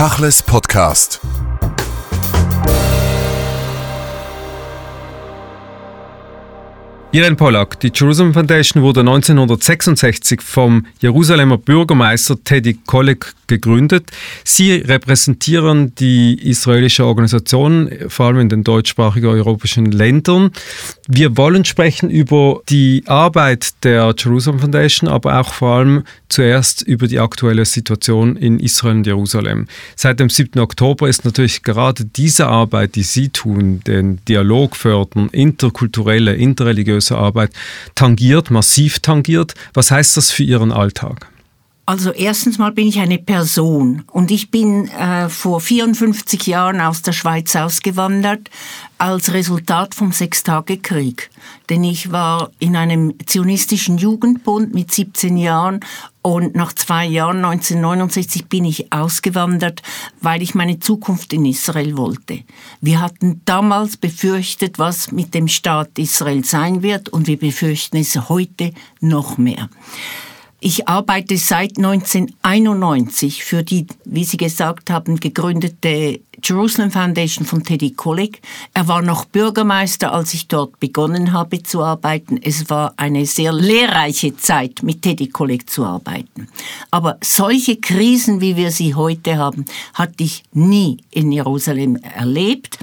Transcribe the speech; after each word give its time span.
Tachles 0.00 0.40
Podcast. 0.42 1.20
Irene 7.12 7.34
Pollack, 7.34 7.80
die 7.80 7.90
Jerusalem 7.92 8.32
Foundation 8.32 8.84
wurde 8.84 9.00
1966 9.00 10.40
vom 10.40 10.86
Jerusalemer 11.00 11.58
Bürgermeister 11.58 12.36
Teddy 12.44 12.78
Kollek 12.86 13.34
gegründet. 13.48 14.12
Sie 14.44 14.74
repräsentieren 14.74 15.92
die 15.96 16.34
israelische 16.40 17.04
Organisation, 17.04 17.90
vor 18.06 18.26
allem 18.26 18.38
in 18.38 18.48
den 18.48 18.62
deutschsprachigen 18.62 19.26
europäischen 19.26 19.86
Ländern. 19.86 20.52
Wir 21.08 21.36
wollen 21.36 21.64
sprechen 21.64 22.10
über 22.10 22.60
die 22.68 23.02
Arbeit 23.06 23.82
der 23.82 24.14
Jerusalem 24.16 24.60
Foundation, 24.60 25.08
aber 25.10 25.40
auch 25.40 25.52
vor 25.52 25.78
allem 25.78 26.04
zuerst 26.28 26.82
über 26.82 27.08
die 27.08 27.18
aktuelle 27.18 27.64
Situation 27.64 28.36
in 28.36 28.60
Israel 28.60 28.98
und 28.98 29.06
Jerusalem. 29.08 29.66
Seit 29.96 30.20
dem 30.20 30.30
7. 30.30 30.60
Oktober 30.60 31.08
ist 31.08 31.24
natürlich 31.24 31.64
gerade 31.64 32.04
diese 32.04 32.46
Arbeit, 32.46 32.94
die 32.94 33.02
Sie 33.02 33.30
tun, 33.30 33.80
den 33.84 34.24
Dialog 34.26 34.76
fördern, 34.76 35.28
interkulturelle, 35.32 36.36
interreligiöse 36.36 36.99
Arbeit 37.16 37.50
tangiert, 37.94 38.50
massiv 38.50 39.00
tangiert. 39.00 39.54
Was 39.74 39.90
heißt 39.90 40.16
das 40.16 40.30
für 40.30 40.42
Ihren 40.42 40.72
Alltag? 40.72 41.28
Also 41.90 42.12
erstens 42.12 42.58
mal 42.58 42.70
bin 42.70 42.86
ich 42.86 43.00
eine 43.00 43.18
Person 43.18 44.04
und 44.12 44.30
ich 44.30 44.52
bin 44.52 44.86
äh, 44.86 45.28
vor 45.28 45.60
54 45.60 46.46
Jahren 46.46 46.80
aus 46.80 47.02
der 47.02 47.10
Schweiz 47.10 47.56
ausgewandert 47.56 48.48
als 48.98 49.32
Resultat 49.32 49.96
vom 49.96 50.12
Sechstagekrieg. 50.12 51.30
Denn 51.68 51.82
ich 51.82 52.12
war 52.12 52.52
in 52.60 52.76
einem 52.76 53.14
zionistischen 53.26 53.98
Jugendbund 53.98 54.72
mit 54.72 54.92
17 54.92 55.36
Jahren 55.36 55.80
und 56.22 56.54
nach 56.54 56.72
zwei 56.74 57.06
Jahren, 57.06 57.44
1969, 57.44 58.46
bin 58.46 58.66
ich 58.66 58.92
ausgewandert, 58.92 59.82
weil 60.20 60.42
ich 60.42 60.54
meine 60.54 60.78
Zukunft 60.78 61.32
in 61.32 61.44
Israel 61.44 61.96
wollte. 61.96 62.44
Wir 62.80 63.00
hatten 63.00 63.40
damals 63.46 63.96
befürchtet, 63.96 64.78
was 64.78 65.10
mit 65.10 65.34
dem 65.34 65.48
Staat 65.48 65.98
Israel 65.98 66.44
sein 66.44 66.84
wird 66.84 67.08
und 67.08 67.26
wir 67.26 67.36
befürchten 67.36 67.96
es 67.96 68.28
heute 68.28 68.74
noch 69.00 69.38
mehr. 69.38 69.68
Ich 70.62 70.86
arbeite 70.86 71.38
seit 71.38 71.78
1991 71.78 73.44
für 73.44 73.62
die, 73.62 73.86
wie 74.04 74.24
Sie 74.24 74.36
gesagt 74.36 74.90
haben, 74.90 75.18
gegründete 75.18 76.20
Jerusalem 76.44 76.90
Foundation 76.90 77.46
von 77.46 77.64
Teddy 77.64 77.92
Kollek. 77.92 78.42
Er 78.74 78.86
war 78.86 79.00
noch 79.00 79.24
Bürgermeister, 79.24 80.12
als 80.12 80.34
ich 80.34 80.48
dort 80.48 80.78
begonnen 80.78 81.32
habe 81.32 81.62
zu 81.62 81.82
arbeiten. 81.82 82.38
Es 82.42 82.68
war 82.68 82.92
eine 82.98 83.24
sehr 83.24 83.54
lehrreiche 83.54 84.36
Zeit, 84.36 84.82
mit 84.82 85.00
Teddy 85.00 85.28
Kollek 85.28 85.70
zu 85.70 85.82
arbeiten. 85.82 86.48
Aber 86.90 87.16
solche 87.24 87.76
Krisen, 87.76 88.42
wie 88.42 88.56
wir 88.56 88.70
sie 88.70 88.94
heute 88.94 89.38
haben, 89.38 89.64
hatte 89.94 90.22
ich 90.24 90.42
nie 90.52 90.98
in 91.10 91.32
Jerusalem 91.32 91.96
erlebt. 91.96 92.78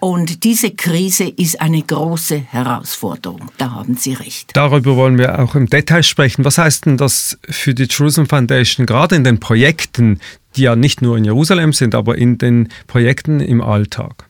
Und 0.00 0.44
diese 0.44 0.70
Krise 0.70 1.24
ist 1.24 1.60
eine 1.60 1.82
große 1.82 2.38
Herausforderung. 2.38 3.50
Da 3.58 3.72
haben 3.72 3.96
Sie 3.96 4.14
recht. 4.14 4.50
Darüber 4.54 4.96
wollen 4.96 5.18
wir 5.18 5.38
auch 5.38 5.54
im 5.54 5.66
Detail 5.66 6.02
sprechen. 6.02 6.44
Was 6.44 6.56
heißt 6.56 6.86
denn 6.86 6.96
das 6.96 7.38
für 7.48 7.74
die 7.74 7.86
Jerusalem 7.88 8.26
Foundation, 8.26 8.86
gerade 8.86 9.16
in 9.16 9.24
den 9.24 9.40
Projekten, 9.40 10.18
die 10.56 10.62
ja 10.62 10.74
nicht 10.74 11.02
nur 11.02 11.18
in 11.18 11.24
Jerusalem 11.24 11.74
sind, 11.74 11.94
aber 11.94 12.16
in 12.16 12.38
den 12.38 12.68
Projekten 12.86 13.40
im 13.40 13.60
Alltag? 13.60 14.29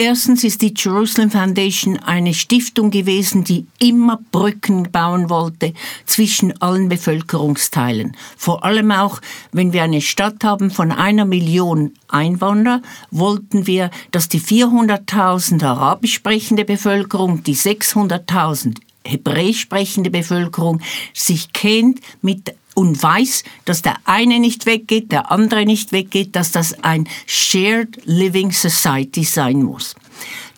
Erstens 0.00 0.44
ist 0.44 0.62
die 0.62 0.72
Jerusalem 0.76 1.32
Foundation 1.32 1.98
eine 1.98 2.32
Stiftung 2.32 2.92
gewesen, 2.92 3.42
die 3.42 3.66
immer 3.80 4.20
Brücken 4.30 4.92
bauen 4.92 5.28
wollte 5.28 5.74
zwischen 6.06 6.62
allen 6.62 6.88
Bevölkerungsteilen. 6.88 8.16
Vor 8.36 8.64
allem 8.64 8.92
auch, 8.92 9.20
wenn 9.50 9.72
wir 9.72 9.82
eine 9.82 10.00
Stadt 10.00 10.44
haben 10.44 10.70
von 10.70 10.92
einer 10.92 11.24
Million 11.24 11.94
Einwohner, 12.06 12.80
wollten 13.10 13.66
wir, 13.66 13.90
dass 14.12 14.28
die 14.28 14.40
400.000 14.40 15.64
arabisch 15.64 16.14
sprechende 16.14 16.64
Bevölkerung, 16.64 17.42
die 17.42 17.56
600.000 17.56 18.76
hebräisch 19.04 19.62
sprechende 19.62 20.10
Bevölkerung 20.10 20.80
sich 21.12 21.52
kennt 21.52 21.98
mit 22.22 22.54
und 22.78 23.02
weiß, 23.02 23.42
dass 23.64 23.82
der 23.82 23.96
eine 24.04 24.38
nicht 24.38 24.64
weggeht, 24.64 25.10
der 25.10 25.32
andere 25.32 25.66
nicht 25.66 25.90
weggeht, 25.90 26.36
dass 26.36 26.52
das 26.52 26.84
ein 26.84 27.08
Shared 27.26 27.98
Living 28.04 28.52
Society 28.52 29.24
sein 29.24 29.64
muss. 29.64 29.96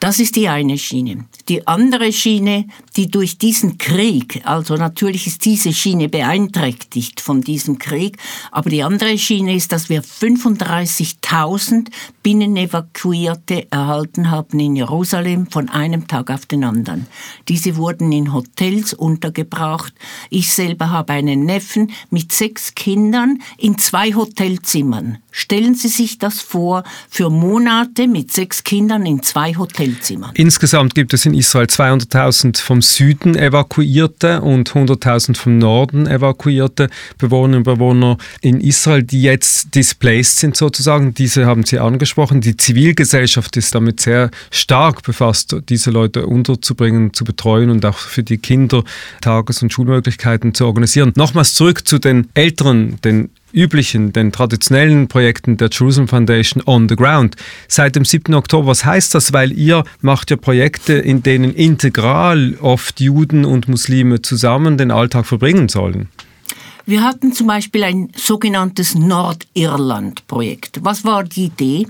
Das 0.00 0.18
ist 0.18 0.36
die 0.36 0.48
eine 0.48 0.78
Schiene. 0.78 1.26
Die 1.50 1.66
andere 1.66 2.10
Schiene, 2.10 2.64
die 2.96 3.10
durch 3.10 3.36
diesen 3.36 3.76
Krieg, 3.76 4.40
also 4.44 4.76
natürlich 4.76 5.26
ist 5.26 5.44
diese 5.44 5.74
Schiene 5.74 6.08
beeinträchtigt 6.08 7.20
von 7.20 7.42
diesem 7.42 7.78
Krieg, 7.78 8.16
aber 8.50 8.70
die 8.70 8.82
andere 8.82 9.18
Schiene 9.18 9.54
ist, 9.54 9.72
dass 9.72 9.90
wir 9.90 10.02
35.000 10.02 11.88
Binnenevakuierte 12.22 13.70
erhalten 13.70 14.30
haben 14.30 14.58
in 14.58 14.74
Jerusalem 14.74 15.48
von 15.48 15.68
einem 15.68 16.08
Tag 16.08 16.30
auf 16.30 16.46
den 16.46 16.64
anderen. 16.64 17.06
Diese 17.48 17.76
wurden 17.76 18.10
in 18.10 18.32
Hotels 18.32 18.94
untergebracht. 18.94 19.92
Ich 20.30 20.54
selber 20.54 20.88
habe 20.88 21.12
einen 21.12 21.44
Neffen 21.44 21.92
mit 22.08 22.32
sechs 22.32 22.74
Kindern 22.74 23.42
in 23.58 23.76
zwei 23.76 24.14
Hotelzimmern. 24.14 25.18
Stellen 25.30 25.74
Sie 25.74 25.88
sich 25.88 26.18
das 26.18 26.40
vor, 26.40 26.84
für 27.08 27.30
Monate 27.30 28.08
mit 28.08 28.32
sechs 28.32 28.64
Kindern 28.64 29.06
in 29.06 29.22
zwei 29.22 29.56
Hotelzimmern. 29.90 30.30
Insgesamt 30.34 30.94
gibt 30.94 31.14
es 31.14 31.26
in 31.26 31.34
Israel 31.34 31.66
200.000 31.66 32.60
vom 32.60 32.82
Süden 32.82 33.36
evakuierte 33.36 34.40
und 34.40 34.70
100.000 34.70 35.36
vom 35.36 35.58
Norden 35.58 36.06
evakuierte 36.06 36.88
Bewohnerinnen 37.18 37.58
und 37.58 37.64
Bewohner 37.64 38.16
in 38.40 38.60
Israel, 38.60 39.02
die 39.02 39.22
jetzt 39.22 39.74
displaced 39.74 40.38
sind 40.38 40.56
sozusagen. 40.56 41.14
Diese 41.14 41.46
haben 41.46 41.64
Sie 41.64 41.78
angesprochen. 41.78 42.40
Die 42.40 42.56
Zivilgesellschaft 42.56 43.56
ist 43.56 43.74
damit 43.74 44.00
sehr 44.00 44.30
stark 44.50 45.02
befasst, 45.02 45.56
diese 45.68 45.90
Leute 45.90 46.26
unterzubringen, 46.26 47.12
zu 47.12 47.24
betreuen 47.24 47.70
und 47.70 47.84
auch 47.84 47.98
für 47.98 48.22
die 48.22 48.38
Kinder 48.38 48.84
Tages- 49.20 49.62
und 49.62 49.72
Schulmöglichkeiten 49.72 50.54
zu 50.54 50.66
organisieren. 50.66 51.12
Nochmals 51.16 51.54
zurück 51.54 51.86
zu 51.86 51.98
den 51.98 52.28
älteren, 52.34 53.00
den 53.02 53.30
üblichen, 53.52 54.12
den 54.12 54.32
traditionellen 54.32 55.08
Projekten 55.08 55.56
der 55.56 55.70
Jerusalem 55.70 56.08
Foundation 56.08 56.62
on 56.66 56.88
the 56.88 56.96
ground. 56.96 57.36
Seit 57.68 57.96
dem 57.96 58.04
7. 58.04 58.34
Oktober, 58.34 58.68
was 58.68 58.84
heißt 58.84 59.14
das? 59.14 59.32
Weil 59.32 59.52
ihr 59.52 59.84
macht 60.00 60.30
ja 60.30 60.36
Projekte, 60.36 60.94
in 60.94 61.22
denen 61.22 61.54
integral 61.54 62.56
oft 62.60 63.00
Juden 63.00 63.44
und 63.44 63.68
Muslime 63.68 64.22
zusammen 64.22 64.78
den 64.78 64.90
Alltag 64.90 65.26
verbringen 65.26 65.68
sollen. 65.68 66.08
Wir 66.86 67.02
hatten 67.02 67.32
zum 67.32 67.46
Beispiel 67.46 67.84
ein 67.84 68.08
sogenanntes 68.16 68.94
Nordirland-Projekt. 68.94 70.80
Was 70.82 71.04
war 71.04 71.22
die 71.22 71.44
Idee? 71.44 71.86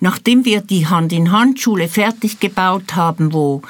Nachdem 0.00 0.44
wir 0.44 0.62
die 0.62 0.86
Hand-in-Hand-Schule 0.86 1.88
fertig 1.88 2.40
gebaut 2.40 2.96
haben, 2.96 3.34
wo 3.34 3.60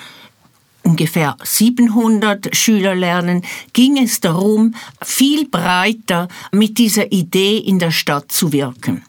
ungefähr 0.83 1.37
700 1.43 2.55
Schüler 2.55 2.95
lernen, 2.95 3.43
ging 3.73 3.99
es 3.99 4.21
darum, 4.21 4.75
viel 5.03 5.49
breiter 5.49 6.29
mit 6.53 6.79
dieser 6.79 7.13
Idee 7.13 7.59
in 7.59 7.79
der 7.79 7.91
Stadt 7.91 8.33
zu 8.33 8.53
wirken. 8.53 9.03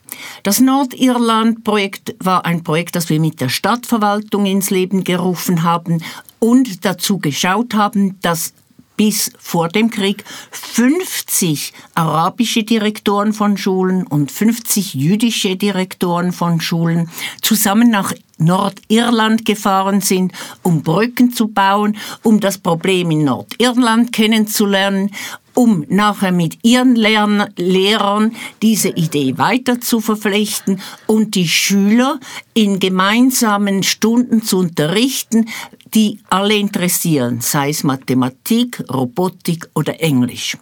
Das 0.43 0.59
Nordirland-Projekt 0.59 2.15
war 2.19 2.45
ein 2.45 2.63
Projekt, 2.63 2.95
das 2.95 3.09
wir 3.09 3.19
mit 3.19 3.41
der 3.41 3.49
Stadtverwaltung 3.49 4.45
ins 4.45 4.69
Leben 4.69 5.03
gerufen 5.03 5.63
haben 5.63 6.03
und 6.39 6.85
dazu 6.85 7.19
geschaut 7.19 7.73
haben, 7.73 8.19
dass 8.21 8.53
bis 9.01 9.31
vor 9.39 9.67
dem 9.67 9.89
Krieg 9.89 10.23
50 10.51 11.73
arabische 11.95 12.62
Direktoren 12.62 13.34
von 13.34 13.57
Schulen 13.57 14.06
und 14.06 14.31
50 14.31 14.94
jüdische 14.94 15.56
Direktoren 15.56 16.31
von 16.31 16.62
Schulen 16.62 17.09
zusammen 17.41 17.89
nach 17.89 18.13
Nordirland 18.38 19.44
gefahren 19.44 20.01
sind, 20.01 20.34
um 20.62 20.84
Brücken 20.84 21.34
zu 21.34 21.47
bauen, 21.47 21.97
um 22.22 22.39
das 22.39 22.59
Problem 22.59 23.09
in 23.09 23.23
Nordirland 23.23 24.13
kennenzulernen, 24.13 25.09
um 25.53 25.85
nachher 25.89 26.31
mit 26.31 26.59
ihren 26.63 26.95
Lehrern 26.95 28.35
diese 28.62 28.89
Idee 28.89 29.38
weiter 29.38 29.81
zu 29.81 30.00
verflechten 30.00 30.81
und 31.07 31.36
die 31.36 31.48
Schüler 31.48 32.19
in 32.53 32.80
gemeinsamen 32.80 33.83
Stunden 33.83 34.44
zu 34.44 34.59
unterrichten, 34.59 35.50
die 35.94 36.19
alle 36.30 36.56
interessieren, 36.56 37.42
sei 37.42 37.69
es 37.69 37.83
Mathematik, 37.83 38.83
Robotik 38.89 39.69
oder 39.75 40.01
Englisch. 40.01 40.57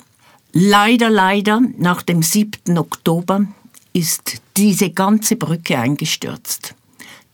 Leider, 0.52 1.10
leider, 1.10 1.62
nach 1.78 2.02
dem 2.02 2.24
7. 2.24 2.78
Oktober 2.78 3.46
ist 3.94 4.42
diese 4.58 4.90
ganze 4.90 5.36
Brücke 5.36 5.78
eingestürzt. 5.78 6.74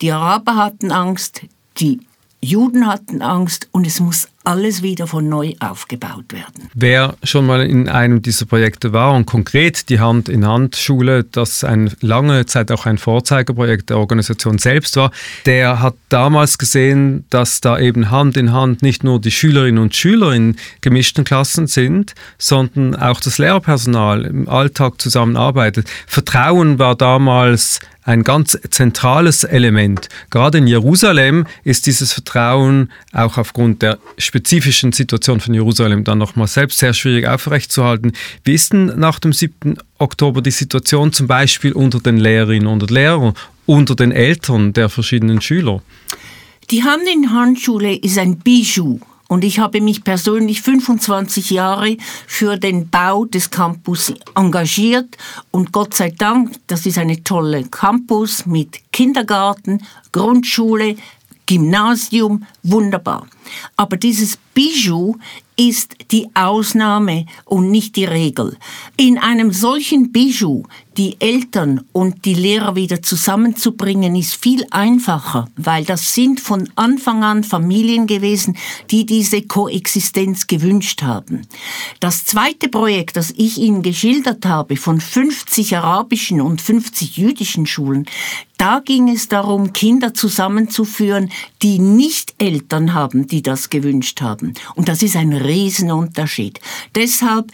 Die 0.02 0.12
Araber 0.12 0.58
hatten 0.58 0.92
Angst, 0.92 1.42
die 1.78 2.02
Juden 2.42 2.86
hatten 2.86 3.22
Angst 3.22 3.70
und 3.72 3.88
es 3.88 4.00
muss 4.00 4.28
alles 4.46 4.82
wieder 4.82 5.08
von 5.08 5.28
neu 5.28 5.54
aufgebaut 5.60 6.32
werden. 6.32 6.70
Wer 6.74 7.16
schon 7.24 7.46
mal 7.46 7.62
in 7.62 7.90
einem 7.90 8.22
dieser 8.22 8.46
Projekte 8.46 8.94
war 8.94 9.14
und 9.14 9.26
konkret 9.26 9.90
die 9.90 10.00
Hand-in-Hand-Schule, 10.00 11.24
das 11.24 11.64
ein 11.64 11.92
lange 12.02 12.46
Zeit 12.46 12.72
auch 12.72 12.86
ein 12.86 12.98
Vorzeigeprojekt 12.98 13.90
der 13.90 13.98
Organisation 13.98 14.58
selbst 14.58 14.96
war, 14.98 15.12
der 15.46 15.82
hat 15.82 15.96
damals 16.10 16.58
gesehen, 16.58 17.26
dass 17.30 17.62
da 17.62 17.80
eben 17.80 18.12
Hand 18.12 18.38
in 18.38 18.54
Hand 18.54 18.82
nicht 18.82 19.04
nur 19.04 19.20
die 19.20 19.32
Schülerinnen 19.32 19.82
und 19.82 19.96
Schüler 19.96 20.32
in 20.32 20.56
gemischten 20.82 21.24
Klassen 21.24 21.68
sind, 21.68 22.14
sondern 22.38 22.96
auch 22.96 23.20
das 23.20 23.38
Lehrpersonal 23.38 24.26
im 24.26 24.48
Alltag 24.48 25.02
zusammenarbeitet. 25.02 25.90
Vertrauen 26.08 26.80
war 26.80 26.96
damals 26.96 27.80
ein 28.06 28.24
ganz 28.24 28.58
zentrales 28.70 29.44
Element. 29.44 30.10
Gerade 30.30 30.60
in 30.60 30.68
Jerusalem 30.68 31.48
ist 31.64 31.88
dieses 31.88 32.14
Vertrauen 32.14 32.92
auch 33.12 33.38
aufgrund 33.38 33.82
der 33.82 33.98
spezifischen 34.36 34.92
Situation 34.92 35.40
von 35.40 35.54
Jerusalem 35.54 36.04
dann 36.04 36.18
nochmal 36.18 36.48
selbst 36.48 36.80
sehr 36.80 36.94
schwierig 36.94 37.26
aufrechtzuerhalten. 37.26 38.12
Wie 38.44 38.54
ist 38.54 38.74
denn 38.74 38.88
nach 38.98 39.18
dem 39.20 39.32
7. 39.32 39.78
Oktober 39.98 40.42
die 40.42 40.52
Situation 40.52 41.14
zum 41.14 41.28
Beispiel 41.28 41.72
unter 41.72 42.02
den 42.02 42.18
Lehrerinnen 42.18 42.68
und 42.68 42.92
Lehrern, 42.92 43.34
unter 43.66 43.96
den 43.96 44.12
Eltern 44.12 44.74
der 44.74 44.90
verschiedenen 44.90 45.40
Schüler? 45.40 45.82
Die 46.70 46.84
Hand-in-Hand-Schule 46.84 47.96
ist 47.96 48.18
ein 48.18 48.40
Bijou 48.40 49.00
und 49.30 49.46
ich 49.46 49.60
habe 49.60 49.80
mich 49.80 50.04
persönlich 50.04 50.62
25 50.62 51.52
Jahre 51.52 51.96
für 52.28 52.58
den 52.58 52.90
Bau 52.90 53.24
des 53.24 53.50
Campus 53.50 54.14
engagiert. 54.36 55.16
Und 55.52 55.72
Gott 55.72 55.94
sei 55.94 56.10
Dank, 56.12 56.58
das 56.68 56.86
ist 56.86 56.98
eine 56.98 57.24
tolle 57.24 57.64
Campus 57.64 58.46
mit 58.46 58.82
Kindergarten, 58.92 59.82
Grundschule, 60.12 60.98
Gymnasium, 61.46 62.46
wunderbar. 62.64 63.28
Aber 63.76 63.98
dieses 63.98 64.38
Bijou 64.54 65.16
ist 65.58 65.96
die 66.12 66.28
Ausnahme 66.34 67.26
und 67.46 67.72
nicht 67.72 67.96
die 67.96 68.06
Regel. 68.06 68.58
In 68.98 69.18
einem 69.18 69.52
solchen 69.52 70.12
Bijou 70.12 70.64
die 70.98 71.20
Eltern 71.20 71.82
und 71.92 72.24
die 72.26 72.34
Lehrer 72.34 72.76
wieder 72.76 73.02
zusammenzubringen, 73.02 74.16
ist 74.16 74.36
viel 74.36 74.66
einfacher, 74.72 75.50
weil 75.58 75.84
das 75.84 76.14
sind 76.14 76.40
von 76.40 76.70
Anfang 76.76 77.24
an 77.24 77.44
Familien 77.44 78.08
gewesen, 78.08 78.56
die 78.92 79.06
diese 79.06 79.42
Koexistenz 79.42 80.48
gewünscht 80.48 81.02
haben. 81.02 81.42
Das 82.00 82.24
zweite 82.24 82.70
Projekt, 82.70 83.18
das 83.18 83.32
ich 83.32 83.58
Ihnen 83.58 83.82
geschildert 83.82 84.46
habe, 84.46 84.78
von 84.78 85.02
50 85.02 85.76
arabischen 85.76 86.40
und 86.40 86.62
50 86.62 87.18
jüdischen 87.18 87.66
Schulen, 87.66 88.06
da 88.58 88.80
ging 88.80 89.10
es 89.10 89.28
darum, 89.28 89.74
Kinder 89.74 90.14
zusammenzuführen, 90.14 91.30
die 91.62 91.78
nicht 91.78 92.36
Eltern 92.38 92.94
haben, 92.94 93.28
die 93.28 93.42
das 93.46 93.70
gewünscht 93.70 94.22
haben. 94.22 94.54
Und 94.76 94.90
das 94.90 95.04
ist 95.04 95.16
ein 95.16 95.34
Riesenunterschied. 95.34 96.60
Deshalb 96.96 97.52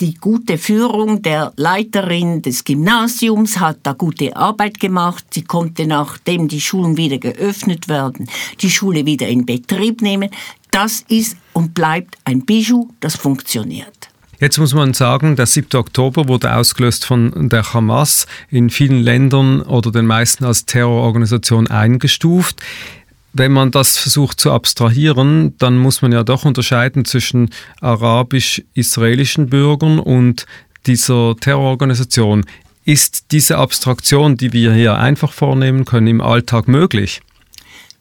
die 0.00 0.14
gute 0.14 0.58
Führung 0.58 1.22
der 1.22 1.52
Leiterin 1.56 2.42
des 2.42 2.64
Gymnasiums 2.64 3.60
hat 3.60 3.78
da 3.82 3.92
gute 3.92 4.34
Arbeit 4.36 4.80
gemacht. 4.80 5.24
Sie 5.30 5.44
konnte, 5.44 5.86
nachdem 5.86 6.48
die 6.48 6.60
Schulen 6.60 6.96
wieder 6.96 7.18
geöffnet 7.18 7.88
werden, 7.88 8.28
die 8.60 8.70
Schule 8.70 9.06
wieder 9.06 9.28
in 9.28 9.46
Betrieb 9.46 10.02
nehmen. 10.02 10.30
Das 10.70 11.04
ist 11.08 11.36
und 11.52 11.74
bleibt 11.74 12.16
ein 12.24 12.44
Bijou, 12.44 12.88
das 13.00 13.16
funktioniert. 13.16 14.08
Jetzt 14.40 14.58
muss 14.58 14.74
man 14.74 14.92
sagen, 14.92 15.36
der 15.36 15.46
7. 15.46 15.78
Oktober 15.78 16.26
wurde 16.26 16.52
ausgelöst 16.52 17.04
von 17.04 17.48
der 17.48 17.74
Hamas, 17.74 18.26
in 18.48 18.70
vielen 18.70 19.00
Ländern 19.00 19.60
oder 19.62 19.92
den 19.92 20.06
meisten 20.06 20.44
als 20.44 20.66
Terrororganisation 20.66 21.68
eingestuft. 21.68 22.60
Wenn 23.34 23.52
man 23.52 23.70
das 23.70 23.96
versucht 23.96 24.40
zu 24.40 24.52
abstrahieren, 24.52 25.56
dann 25.58 25.78
muss 25.78 26.02
man 26.02 26.12
ja 26.12 26.22
doch 26.22 26.44
unterscheiden 26.44 27.04
zwischen 27.04 27.50
arabisch-israelischen 27.80 29.48
Bürgern 29.48 29.98
und 29.98 30.46
dieser 30.86 31.36
Terrororganisation. 31.36 32.44
Ist 32.84 33.26
diese 33.30 33.58
Abstraktion, 33.58 34.36
die 34.36 34.52
wir 34.52 34.74
hier 34.74 34.98
einfach 34.98 35.32
vornehmen 35.32 35.84
können, 35.84 36.08
im 36.08 36.20
Alltag 36.20 36.68
möglich? 36.68 37.22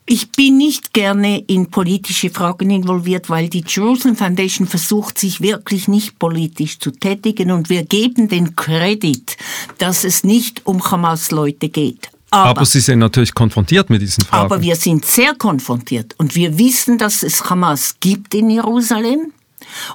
Ich 0.08 0.32
bin 0.32 0.58
nicht 0.58 0.94
gerne 0.94 1.40
in 1.40 1.70
politische 1.70 2.32
Fragen 2.32 2.72
involviert, 2.72 3.30
weil 3.30 3.48
die 3.48 3.64
Jerusalem 3.66 4.18
Foundation 4.18 4.68
versucht, 4.68 5.18
sich 5.18 5.40
wirklich 5.40 5.88
nicht 5.88 6.20
politisch 6.20 6.80
zu 6.80 6.92
tätigen 6.92 7.52
und 7.52 7.70
wir 7.70 7.86
geben 7.86 8.28
den 8.28 8.56
Kredit, 8.56 9.38
dass 9.78 10.04
es 10.04 10.24
nicht 10.24 10.66
um 10.66 10.84
Hamas-Leute 10.84 11.70
geht. 11.70 12.10
Aber, 12.32 12.50
aber, 12.50 12.66
Sie 12.66 12.80
sind 12.80 13.00
natürlich 13.00 13.34
konfrontiert 13.34 13.90
mit 13.90 14.02
diesen 14.02 14.24
Fragen. 14.24 14.46
Aber 14.46 14.62
wir 14.62 14.78
sind 14.78 15.06
sehr 15.06 15.36
konfrontiert 15.36 16.16
und 16.18 16.34
wir 16.34 16.58
wissen, 16.58 16.98
dass 16.98 17.24
es 17.24 17.50
Hamas 17.50 17.98
gibt 18.00 18.34
in 18.34 18.50
Jerusalem. 18.50 19.34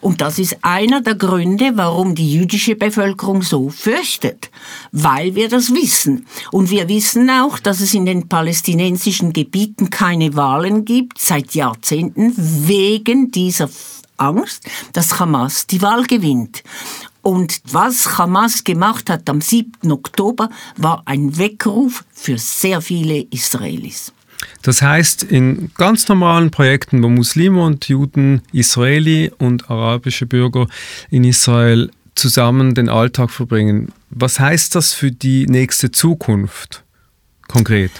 Und 0.00 0.21
das 0.21 0.38
ist 0.38 0.59
einer 0.62 1.00
der 1.00 1.15
Gründe, 1.17 1.73
warum 1.75 2.15
die 2.15 2.35
jüdische 2.35 2.77
Bevölkerung 2.77 3.43
so 3.43 3.69
fürchtet, 3.69 4.50
weil 4.93 5.35
wir 5.35 5.49
das 5.49 5.75
wissen. 5.75 6.27
Und 6.53 6.71
wir 6.71 6.88
wissen 6.88 7.29
auch, 7.31 7.59
dass 7.59 7.81
es 7.81 7.94
in 7.94 8.06
den 8.06 8.29
palästinensischen 8.29 9.33
Gebieten 9.33 9.91
keine 9.91 10.37
Wahlen 10.37 10.85
gibt 10.85 11.19
seit 11.19 11.55
Jahrzehnten 11.55 12.33
wegen 12.37 13.31
dieser 13.31 13.69
Angst, 14.19 14.65
dass 14.93 15.19
Hamas 15.19 15.67
die 15.67 15.83
Wahl 15.83 16.05
gewinnt. 16.05 16.62
Und 17.26 17.61
was 17.64 18.19
Hamas 18.19 18.62
gemacht 18.62 19.11
hat 19.11 19.28
am 19.28 19.40
7. 19.40 19.90
Oktober, 19.90 20.49
war 20.76 21.02
ein 21.06 21.37
Weckruf 21.37 22.05
für 22.12 22.38
sehr 22.38 22.81
viele 22.81 23.26
Israelis. 23.31 24.12
Das 24.62 24.81
heißt, 24.81 25.25
in 25.25 25.73
ganz 25.76 26.06
normalen 26.06 26.52
Projekten, 26.52 27.02
wo 27.02 27.08
Muslime 27.08 27.64
und 27.64 27.88
Juden, 27.88 28.43
Israeli 28.52 29.32
und 29.38 29.69
arabische 29.69 30.26
Bürger 30.26 30.69
in 31.11 31.25
Israel 31.25 31.90
zusammen 32.14 32.76
den 32.76 32.88
Alltag 32.88 33.32
verbringen, 33.32 33.93
was 34.11 34.38
heißt 34.38 34.76
das 34.76 34.93
für 34.93 35.11
die 35.11 35.46
nächste 35.46 35.90
Zukunft 35.90 36.84
konkret? 37.49 37.90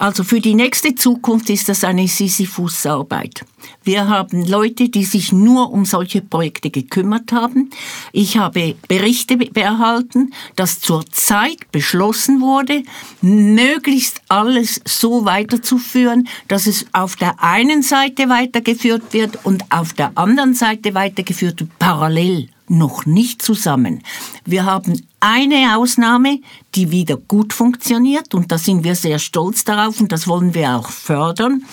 Also 0.00 0.24
für 0.24 0.40
die 0.40 0.54
nächste 0.54 0.94
Zukunft 0.94 1.50
ist 1.50 1.68
das 1.68 1.84
eine 1.84 2.08
Sisyphus-Arbeit. 2.08 3.44
Wir 3.84 4.08
haben 4.08 4.46
Leute, 4.46 4.88
die 4.88 5.04
sich 5.04 5.30
nur 5.30 5.70
um 5.70 5.84
solche 5.84 6.22
Projekte 6.22 6.70
gekümmert 6.70 7.32
haben. 7.32 7.68
Ich 8.10 8.38
habe 8.38 8.76
Berichte 8.88 9.38
erhalten, 9.54 10.32
dass 10.56 10.80
zurzeit 10.80 11.70
beschlossen 11.70 12.40
wurde, 12.40 12.82
möglichst 13.20 14.22
alles 14.28 14.80
so 14.86 15.26
weiterzuführen, 15.26 16.26
dass 16.48 16.66
es 16.66 16.86
auf 16.92 17.16
der 17.16 17.42
einen 17.42 17.82
Seite 17.82 18.30
weitergeführt 18.30 19.12
wird 19.12 19.44
und 19.44 19.64
auf 19.68 19.92
der 19.92 20.12
anderen 20.14 20.54
Seite 20.54 20.94
weitergeführt 20.94 21.60
wird, 21.60 21.78
parallel 21.78 22.48
noch 22.70 23.04
nicht 23.04 23.42
zusammen. 23.42 24.02
Wir 24.44 24.64
haben 24.64 25.02
eine 25.18 25.76
Ausnahme, 25.76 26.40
die 26.74 26.90
wieder 26.90 27.16
gut 27.16 27.52
funktioniert 27.52 28.32
und 28.34 28.50
da 28.50 28.56
sind 28.56 28.84
wir 28.84 28.94
sehr 28.94 29.18
stolz 29.18 29.64
darauf 29.64 30.00
und 30.00 30.12
das 30.12 30.26
wollen 30.26 30.54
wir 30.54 30.76
auch 30.76 30.88
fördern. 30.88 31.64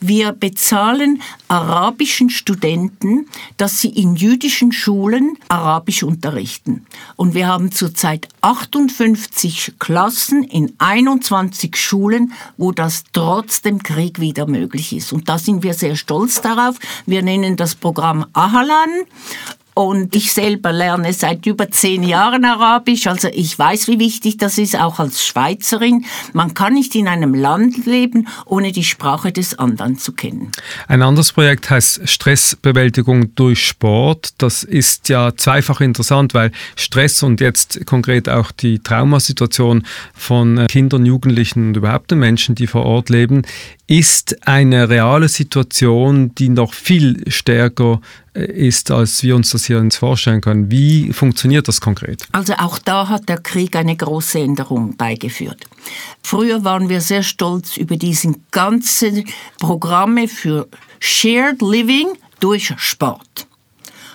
Wir 0.00 0.32
bezahlen 0.32 1.20
arabischen 1.48 2.30
Studenten, 2.30 3.26
dass 3.58 3.80
sie 3.80 3.90
in 3.90 4.16
jüdischen 4.16 4.72
Schulen 4.72 5.36
Arabisch 5.48 6.02
unterrichten. 6.02 6.86
Und 7.16 7.34
wir 7.34 7.46
haben 7.46 7.72
zurzeit 7.72 8.28
58 8.40 9.74
Klassen 9.78 10.44
in 10.44 10.72
21 10.78 11.76
Schulen, 11.76 12.32
wo 12.56 12.72
das 12.72 13.04
trotz 13.12 13.60
dem 13.60 13.82
Krieg 13.82 14.18
wieder 14.20 14.46
möglich 14.46 14.94
ist. 14.94 15.12
Und 15.12 15.28
da 15.28 15.38
sind 15.38 15.62
wir 15.62 15.74
sehr 15.74 15.96
stolz 15.96 16.40
darauf. 16.40 16.76
Wir 17.04 17.22
nennen 17.22 17.56
das 17.56 17.74
Programm 17.74 18.24
Ahalan 18.32 18.90
und 19.74 20.14
ich 20.14 20.32
selber 20.32 20.72
lerne 20.72 21.12
seit 21.12 21.46
über 21.46 21.70
zehn 21.70 22.04
Jahren 22.04 22.44
Arabisch, 22.44 23.08
also 23.08 23.28
ich 23.32 23.58
weiß, 23.58 23.88
wie 23.88 23.98
wichtig 23.98 24.36
das 24.36 24.56
ist, 24.56 24.78
auch 24.78 25.00
als 25.00 25.26
Schweizerin. 25.26 26.04
Man 26.32 26.54
kann 26.54 26.74
nicht 26.74 26.94
in 26.94 27.08
einem 27.08 27.34
Land 27.34 27.84
leben, 27.84 28.28
ohne 28.46 28.70
die 28.70 28.84
Sprache 28.84 29.32
des 29.32 29.58
anderen 29.58 29.98
zu 29.98 30.12
kennen. 30.12 30.52
Ein 30.86 31.02
anderes 31.02 31.32
Projekt 31.32 31.70
heißt 31.70 32.08
Stressbewältigung 32.08 33.34
durch 33.34 33.66
Sport. 33.66 34.34
Das 34.38 34.62
ist 34.62 35.08
ja 35.08 35.36
zweifach 35.36 35.80
interessant, 35.80 36.34
weil 36.34 36.52
Stress 36.76 37.24
und 37.24 37.40
jetzt 37.40 37.84
konkret 37.84 38.28
auch 38.28 38.52
die 38.52 38.78
Traumasituation 38.78 39.84
von 40.14 40.66
Kindern, 40.68 41.04
Jugendlichen 41.04 41.68
und 41.68 41.76
überhaupt 41.76 42.12
den 42.12 42.20
Menschen, 42.20 42.54
die 42.54 42.68
vor 42.68 42.86
Ort 42.86 43.10
leben, 43.10 43.42
ist 43.86 44.46
eine 44.46 44.88
reale 44.88 45.28
Situation, 45.28 46.34
die 46.36 46.48
noch 46.48 46.72
viel 46.72 47.30
stärker 47.30 48.00
ist, 48.34 48.90
als 48.90 49.22
wir 49.22 49.36
uns 49.36 49.50
das 49.50 49.64
hier 49.64 49.78
uns 49.78 49.96
vorstellen 49.96 50.40
können. 50.40 50.70
Wie 50.70 51.12
funktioniert 51.12 51.68
das 51.68 51.80
konkret? 51.80 52.26
Also 52.32 52.54
auch 52.54 52.78
da 52.78 53.08
hat 53.08 53.28
der 53.28 53.38
Krieg 53.38 53.76
eine 53.76 53.96
große 53.96 54.40
Änderung 54.40 54.96
beigeführt. 54.96 55.64
Früher 56.22 56.64
waren 56.64 56.88
wir 56.88 57.00
sehr 57.00 57.22
stolz 57.22 57.76
über 57.76 57.96
diese 57.96 58.34
ganzen 58.50 59.24
Programme 59.58 60.28
für 60.28 60.68
Shared 60.98 61.62
Living 61.62 62.08
durch 62.40 62.72
Sport. 62.76 63.46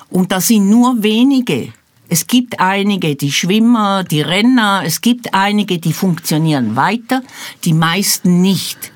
Und 0.10 0.32
da 0.32 0.42
sind 0.42 0.70
nur 0.70 1.02
wenige 1.02 1.72
es 2.12 2.26
gibt 2.26 2.60
einige, 2.60 3.16
die 3.16 3.32
Schwimmer, 3.32 4.04
die 4.04 4.22
Renner, 4.22 4.82
es 4.84 5.00
gibt 5.02 5.36
einige, 5.36 5.78
die 5.78 5.94
funktionieren 5.94 6.76
weiter, 6.76 7.22
die 7.66 7.74
meisten 7.74 8.42
nicht. 8.42 8.92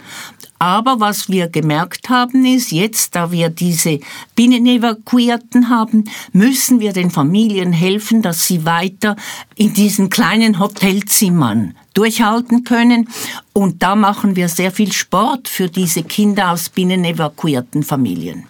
Aber 0.64 1.02
was 1.02 1.28
wir 1.28 1.50
gemerkt 1.50 2.08
haben 2.08 2.46
ist, 2.46 2.72
jetzt, 2.72 3.18
da 3.18 3.34
wir 3.34 3.50
diese 3.50 4.00
Binnenevakuierten 4.38 5.68
haben, 5.68 6.06
müssen 6.32 6.80
wir 6.80 6.94
den 6.94 7.12
Familien 7.12 7.74
helfen, 7.74 8.22
dass 8.22 8.48
sie 8.48 8.64
weiter 8.64 9.18
in 9.56 9.74
diesen 9.74 10.10
kleinen 10.10 10.60
Hotelzimmern 10.60 11.76
durchhalten 11.94 12.64
können. 12.64 13.10
Und 13.52 13.84
da 13.84 13.98
machen 13.98 14.38
wir 14.38 14.48
sehr 14.48 14.72
viel 14.72 14.94
Sport 14.94 15.50
für 15.50 15.68
diese 15.68 16.02
Kinder 16.02 16.52
aus 16.52 16.70
binnenevakuierten 16.70 17.84
Familien. 17.84 18.48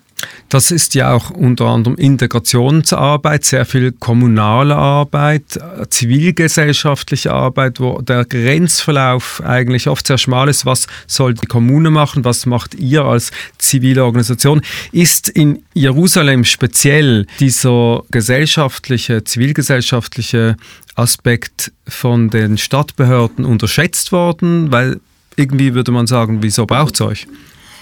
Das 0.49 0.71
ist 0.71 0.93
ja 0.95 1.13
auch 1.13 1.29
unter 1.29 1.65
anderem 1.65 1.95
Integrationsarbeit, 1.95 3.43
sehr 3.45 3.65
viel 3.65 3.91
kommunale 3.91 4.75
Arbeit, 4.75 5.59
zivilgesellschaftliche 5.89 7.31
Arbeit, 7.31 7.79
wo 7.79 8.01
der 8.01 8.25
Grenzverlauf 8.25 9.41
eigentlich 9.43 9.87
oft 9.87 10.05
sehr 10.05 10.17
schmal 10.17 10.49
ist. 10.49 10.65
Was 10.65 10.87
soll 11.07 11.33
die 11.33 11.47
Kommune 11.47 11.89
machen? 11.89 12.23
Was 12.23 12.45
macht 12.45 12.75
ihr 12.75 13.03
als 13.03 13.31
zivile 13.57 14.05
Organisation? 14.05 14.61
Ist 14.91 15.29
in 15.29 15.63
Jerusalem 15.73 16.43
speziell 16.43 17.25
dieser 17.39 18.03
gesellschaftliche, 18.11 19.23
zivilgesellschaftliche 19.23 20.57
Aspekt 20.95 21.71
von 21.87 22.29
den 22.29 22.57
Stadtbehörden 22.57 23.45
unterschätzt 23.45 24.11
worden? 24.11 24.71
Weil 24.71 24.99
irgendwie 25.35 25.73
würde 25.73 25.91
man 25.91 26.07
sagen, 26.07 26.43
wieso 26.43 26.65
braucht 26.65 26.95
es 26.95 27.01
euch? 27.01 27.27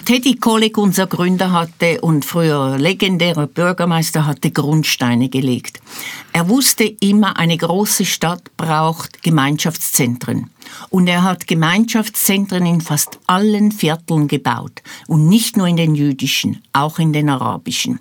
Teddy 0.06 0.36
Kollek, 0.36 0.78
unser 0.78 1.08
Gründer, 1.08 1.52
hatte 1.52 2.02
und 2.02 2.26
früher 2.26 2.78
legendärer 2.78 3.48
Bürgermeister, 3.48 4.26
hatte 4.26 4.52
Grundsteine 4.52 5.30
gelegt. 5.30 5.80
Er 6.34 6.50
wusste 6.50 6.84
immer, 6.84 7.38
eine 7.38 7.58
große 7.58 8.06
Stadt 8.06 8.56
braucht 8.58 9.22
Gemeinschaftszentren. 9.22 10.50
Und 10.90 11.08
er 11.08 11.24
hat 11.24 11.48
Gemeinschaftszentren 11.48 12.66
in 12.66 12.82
fast 12.82 13.20
allen 13.28 13.72
Vierteln 13.72 14.28
gebaut. 14.28 14.82
Und 15.08 15.28
nicht 15.28 15.58
nur 15.58 15.68
in 15.68 15.78
den 15.78 15.96
jüdischen, 15.96 16.62
auch 16.74 17.00
in 17.00 17.14
den 17.14 17.30
arabischen. 17.30 18.00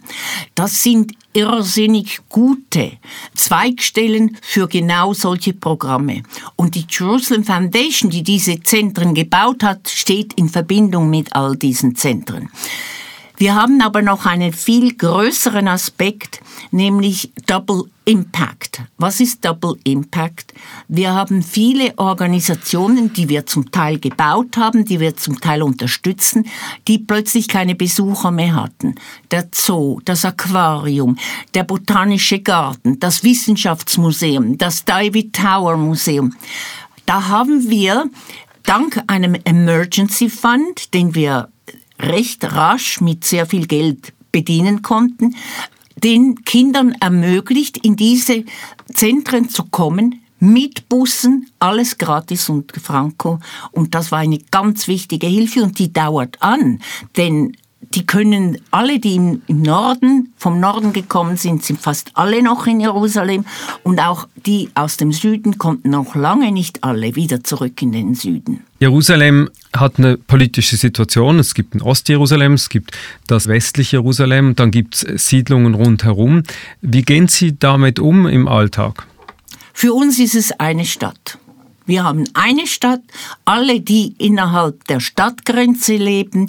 Das 0.54 0.82
sind 0.82 1.12
irrsinnig 1.32 2.20
gute 2.28 2.92
Zweigstellen 3.34 4.36
für 4.42 4.66
genau 4.68 5.14
solche 5.14 5.52
Programme. 5.52 6.22
Und 6.56 6.74
die 6.74 6.86
Jerusalem 6.88 7.44
Foundation, 7.44 8.10
die 8.10 8.22
diese 8.22 8.60
Zentren 8.60 9.14
gebaut 9.14 9.62
hat, 9.62 9.88
steht 9.88 10.32
in 10.34 10.48
Verbindung 10.48 11.10
mit 11.10 11.34
all 11.34 11.56
diesen 11.56 11.94
Zentren. 11.94 12.50
Wir 13.40 13.54
haben 13.54 13.80
aber 13.80 14.02
noch 14.02 14.26
einen 14.26 14.52
viel 14.52 14.94
größeren 14.94 15.66
Aspekt, 15.66 16.42
nämlich 16.72 17.32
Double 17.46 17.84
Impact. 18.04 18.82
Was 18.98 19.18
ist 19.18 19.46
Double 19.46 19.76
Impact? 19.84 20.52
Wir 20.88 21.14
haben 21.14 21.42
viele 21.42 21.96
Organisationen, 21.96 23.14
die 23.14 23.30
wir 23.30 23.46
zum 23.46 23.70
Teil 23.70 23.98
gebaut 23.98 24.58
haben, 24.58 24.84
die 24.84 25.00
wir 25.00 25.16
zum 25.16 25.40
Teil 25.40 25.62
unterstützen, 25.62 26.44
die 26.86 26.98
plötzlich 26.98 27.48
keine 27.48 27.74
Besucher 27.74 28.30
mehr 28.30 28.56
hatten. 28.56 28.96
Der 29.30 29.48
Zoo, 29.54 30.02
das 30.04 30.26
Aquarium, 30.26 31.16
der 31.54 31.64
Botanische 31.64 32.40
Garten, 32.40 33.00
das 33.00 33.24
Wissenschaftsmuseum, 33.24 34.58
das 34.58 34.84
David 34.84 35.32
Tower 35.34 35.78
Museum. 35.78 36.34
Da 37.06 37.28
haben 37.28 37.70
wir 37.70 38.04
dank 38.64 39.02
einem 39.06 39.34
Emergency 39.46 40.28
Fund, 40.28 40.92
den 40.92 41.14
wir 41.14 41.48
recht 42.02 42.44
rasch 42.52 43.00
mit 43.00 43.24
sehr 43.24 43.46
viel 43.46 43.66
Geld 43.66 44.12
bedienen 44.32 44.82
konnten, 44.82 45.34
den 45.96 46.44
Kindern 46.44 46.92
ermöglicht, 47.00 47.78
in 47.78 47.96
diese 47.96 48.44
Zentren 48.92 49.48
zu 49.48 49.64
kommen, 49.64 50.20
mit 50.38 50.88
Bussen, 50.88 51.50
alles 51.58 51.98
gratis 51.98 52.48
und 52.48 52.72
franco. 52.72 53.38
Und 53.72 53.94
das 53.94 54.10
war 54.10 54.20
eine 54.20 54.38
ganz 54.50 54.88
wichtige 54.88 55.26
Hilfe 55.26 55.62
und 55.62 55.78
die 55.78 55.92
dauert 55.92 56.42
an, 56.42 56.80
denn 57.16 57.56
die 57.80 58.06
können 58.06 58.58
alle, 58.70 59.00
die 59.00 59.16
im, 59.16 59.42
Norden, 59.48 60.32
vom 60.36 60.60
Norden 60.60 60.92
gekommen 60.92 61.36
sind, 61.36 61.64
sind 61.64 61.80
fast 61.80 62.10
alle 62.14 62.42
noch 62.42 62.66
in 62.66 62.80
Jerusalem 62.80 63.44
und 63.82 63.98
auch 64.00 64.28
die 64.46 64.68
aus 64.74 64.96
dem 64.96 65.12
Süden 65.12 65.58
konnten 65.58 65.90
noch 65.90 66.14
lange 66.14 66.52
nicht 66.52 66.84
alle 66.84 67.16
wieder 67.16 67.42
zurück 67.42 67.80
in 67.82 67.92
den 67.92 68.14
Süden. 68.14 68.64
Jerusalem 68.78 69.50
hat 69.74 69.98
eine 69.98 70.16
politische 70.16 70.76
Situation. 70.76 71.38
Es 71.38 71.54
gibt 71.54 71.74
ein 71.74 71.82
Ostjerusalem, 71.82 72.54
es 72.54 72.68
gibt 72.68 72.96
das 73.26 73.48
westliche 73.48 73.96
Jerusalem, 73.96 74.54
dann 74.56 74.70
gibt 74.70 75.02
es 75.02 75.28
Siedlungen 75.28 75.74
rundherum. 75.74 76.42
Wie 76.80 77.02
gehen 77.02 77.28
Sie 77.28 77.58
damit 77.58 77.98
um 77.98 78.26
im 78.26 78.46
Alltag? 78.46 79.06
Für 79.72 79.94
uns 79.94 80.18
ist 80.18 80.34
es 80.34 80.52
eine 80.52 80.84
Stadt. 80.84 81.38
Wir 81.86 82.04
haben 82.04 82.24
eine 82.34 82.66
Stadt, 82.66 83.00
alle, 83.44 83.80
die 83.80 84.14
innerhalb 84.18 84.84
der 84.84 85.00
Stadtgrenze 85.00 85.96
leben, 85.96 86.46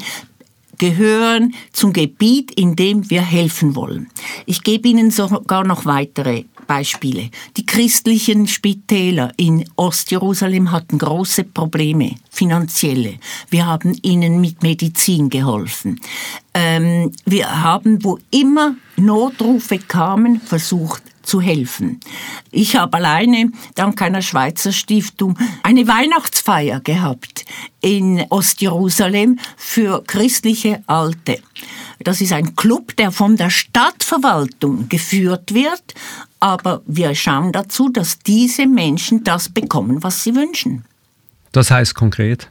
gehören 0.82 1.54
zum 1.72 1.94
Gebiet, 1.94 2.50
in 2.50 2.76
dem 2.76 3.08
wir 3.12 3.22
helfen 3.22 3.76
wollen. 3.76 4.10
Ich 4.48 4.64
gebe 4.64 4.90
Ihnen 4.90 5.12
sogar 5.12 5.64
noch 5.64 5.86
weitere 5.86 6.46
Beispiele. 6.66 7.30
Die 7.56 7.68
christlichen 7.68 8.48
Spitäler 8.48 9.32
in 9.38 9.70
Ostjerusalem 9.76 10.72
hatten 10.72 10.98
große 10.98 11.44
Probleme, 11.44 12.16
finanzielle. 12.32 13.20
Wir 13.52 13.68
haben 13.68 13.96
ihnen 14.02 14.42
mit 14.42 14.64
Medizin 14.64 15.30
geholfen. 15.30 16.00
Ähm, 16.56 17.12
wir 17.26 17.62
haben, 17.62 18.04
wo 18.04 18.18
immer 18.32 18.76
Notrufe 18.96 19.78
kamen, 19.78 20.42
versucht 20.42 21.04
zu 21.32 21.40
helfen. 21.40 22.02
Ich 22.52 22.76
habe 22.76 22.98
alleine, 22.98 23.52
dank 23.76 24.02
einer 24.02 24.22
Schweizer 24.22 24.74
Stiftung, 24.74 25.38
eine 25.64 25.88
Weihnachtsfeier 25.88 26.82
gehabt 26.82 27.46
in 27.80 28.26
Ostjerusalem 28.30 29.40
für 29.56 30.04
christliche 30.06 30.84
Alte. 30.88 31.40
Das 32.00 32.20
ist 32.20 32.34
ein 32.34 32.58
Club, 32.58 32.98
der 32.98 33.14
von 33.14 33.38
der 33.38 33.50
Stadtverwaltung 33.50 34.90
geführt 34.90 35.54
wird, 35.54 35.94
aber 36.42 36.82
wir 36.86 37.16
schauen 37.16 37.54
dazu, 37.54 37.88
dass 37.88 38.20
diese 38.20 38.68
Menschen 38.68 39.24
das 39.24 39.48
bekommen, 39.48 40.04
was 40.04 40.26
sie 40.26 40.36
wünschen. 40.36 40.84
Das 41.54 41.72
heißt 41.72 41.96
konkret? 41.96 42.50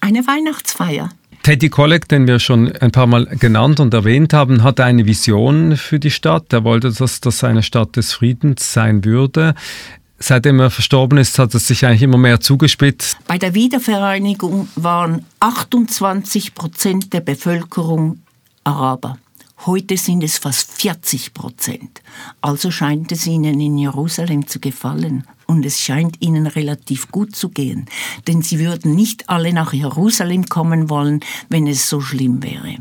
Eine 0.00 0.24
Weihnachtsfeier. 0.24 1.10
Teddy 1.42 1.68
Kollek, 1.68 2.08
den 2.08 2.26
wir 2.26 2.38
schon 2.38 2.72
ein 2.72 2.90
paar 2.90 3.06
Mal 3.06 3.26
genannt 3.26 3.80
und 3.80 3.94
erwähnt 3.94 4.32
haben, 4.32 4.62
hatte 4.62 4.84
eine 4.84 5.06
Vision 5.06 5.76
für 5.76 5.98
die 5.98 6.10
Stadt. 6.10 6.52
Er 6.52 6.64
wollte, 6.64 6.92
dass 6.92 7.20
das 7.20 7.44
eine 7.44 7.62
Stadt 7.62 7.96
des 7.96 8.12
Friedens 8.12 8.72
sein 8.72 9.04
würde. 9.04 9.54
Seitdem 10.18 10.58
er 10.60 10.70
verstorben 10.70 11.16
ist, 11.18 11.38
hat 11.38 11.54
es 11.54 11.68
sich 11.68 11.86
eigentlich 11.86 12.02
immer 12.02 12.18
mehr 12.18 12.40
zugespitzt. 12.40 13.16
Bei 13.26 13.38
der 13.38 13.54
Wiedervereinigung 13.54 14.68
waren 14.74 15.24
28 15.40 16.54
Prozent 16.54 17.12
der 17.12 17.20
Bevölkerung 17.20 18.20
Araber. 18.64 19.16
Heute 19.64 19.96
sind 19.96 20.22
es 20.24 20.38
fast 20.38 20.72
40 20.72 21.34
Prozent. 21.34 22.02
Also 22.40 22.70
scheint 22.70 23.12
es 23.12 23.26
ihnen 23.26 23.60
in 23.60 23.78
Jerusalem 23.78 24.46
zu 24.46 24.60
gefallen 24.60 25.24
und 25.48 25.64
es 25.64 25.80
scheint 25.80 26.16
ihnen 26.20 26.46
relativ 26.46 27.10
gut 27.10 27.34
zu 27.34 27.48
gehen, 27.48 27.86
denn 28.26 28.42
sie 28.42 28.58
würden 28.58 28.94
nicht 28.94 29.28
alle 29.30 29.52
nach 29.52 29.72
Jerusalem 29.72 30.46
kommen 30.46 30.90
wollen, 30.90 31.20
wenn 31.48 31.66
es 31.66 31.88
so 31.88 32.00
schlimm 32.00 32.42
wäre. 32.42 32.76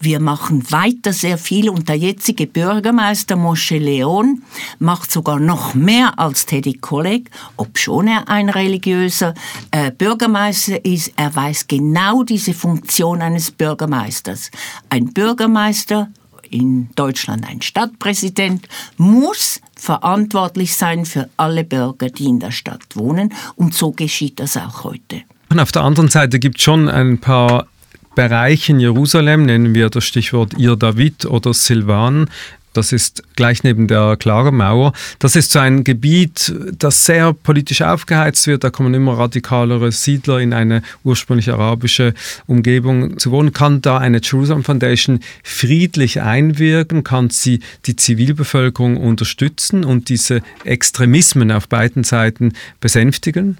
Wir 0.00 0.18
machen 0.18 0.70
weiter 0.70 1.12
sehr 1.12 1.36
viel 1.36 1.68
und 1.68 1.88
der 1.88 1.96
jetzige 1.96 2.46
Bürgermeister 2.46 3.36
Moshe 3.36 3.76
Leon 3.76 4.42
macht 4.78 5.12
sogar 5.12 5.38
noch 5.38 5.74
mehr 5.74 6.18
als 6.18 6.46
Teddy 6.46 6.74
Kollek, 6.74 7.30
obschon 7.56 8.08
er 8.08 8.28
ein 8.28 8.48
religiöser 8.48 9.34
äh, 9.70 9.90
Bürgermeister 9.90 10.84
ist. 10.84 11.12
Er 11.16 11.34
weiß 11.34 11.66
genau 11.66 12.22
diese 12.22 12.54
Funktion 12.54 13.20
eines 13.20 13.50
Bürgermeisters. 13.50 14.50
Ein 14.88 15.12
Bürgermeister 15.12 16.08
in 16.50 16.90
Deutschland 16.94 17.48
ein 17.48 17.62
Stadtpräsident 17.62 18.68
muss 18.96 19.60
verantwortlich 19.76 20.74
sein 20.74 21.04
für 21.04 21.28
alle 21.36 21.64
Bürger, 21.64 22.10
die 22.10 22.26
in 22.26 22.40
der 22.40 22.50
Stadt 22.50 22.84
wohnen. 22.94 23.32
Und 23.56 23.74
so 23.74 23.92
geschieht 23.92 24.40
das 24.40 24.56
auch 24.56 24.84
heute. 24.84 25.22
Und 25.50 25.60
auf 25.60 25.72
der 25.72 25.82
anderen 25.82 26.08
Seite 26.08 26.38
gibt 26.38 26.58
es 26.58 26.64
schon 26.64 26.88
ein 26.88 27.18
paar 27.18 27.66
Bereiche 28.14 28.72
in 28.72 28.80
Jerusalem, 28.80 29.44
nennen 29.44 29.74
wir 29.74 29.90
das 29.90 30.04
Stichwort 30.04 30.54
Ir 30.58 30.74
David 30.74 31.24
oder 31.26 31.54
Silvan, 31.54 32.28
das 32.72 32.92
ist 32.92 33.22
gleich 33.36 33.64
neben 33.64 33.88
der 33.88 34.16
klaren 34.16 34.56
Mauer. 34.56 34.92
Das 35.18 35.36
ist 35.36 35.52
so 35.52 35.58
ein 35.58 35.84
Gebiet, 35.84 36.52
das 36.78 37.04
sehr 37.04 37.32
politisch 37.32 37.82
aufgeheizt 37.82 38.46
wird. 38.46 38.64
Da 38.64 38.70
kommen 38.70 38.94
immer 38.94 39.18
radikalere 39.18 39.90
Siedler 39.92 40.38
in 40.38 40.52
eine 40.52 40.82
ursprünglich 41.04 41.50
arabische 41.50 42.14
Umgebung 42.46 43.18
zu 43.18 43.30
wohnen. 43.30 43.52
Kann 43.52 43.82
da 43.82 43.98
eine 43.98 44.20
Jerusalem 44.22 44.64
Foundation 44.64 45.20
friedlich 45.42 46.20
einwirken? 46.20 47.04
Kann 47.04 47.30
sie 47.30 47.60
die 47.86 47.96
Zivilbevölkerung 47.96 48.96
unterstützen 48.96 49.84
und 49.84 50.08
diese 50.08 50.42
Extremismen 50.64 51.50
auf 51.50 51.68
beiden 51.68 52.04
Seiten 52.04 52.52
besänftigen? 52.80 53.58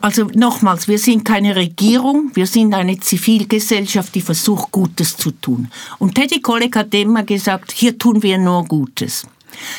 Also 0.00 0.24
nochmals, 0.34 0.86
wir 0.86 0.98
sind 0.98 1.24
keine 1.24 1.56
Regierung, 1.56 2.30
wir 2.34 2.46
sind 2.46 2.72
eine 2.72 3.00
Zivilgesellschaft, 3.00 4.14
die 4.14 4.20
versucht, 4.20 4.70
Gutes 4.70 5.16
zu 5.16 5.32
tun. 5.32 5.70
Und 5.98 6.14
Teddy 6.14 6.40
Kollek 6.40 6.76
hat 6.76 6.94
immer 6.94 7.24
gesagt, 7.24 7.72
hier 7.72 7.98
tun 7.98 8.22
wir 8.22 8.38
nur 8.38 8.64
Gutes. 8.64 9.26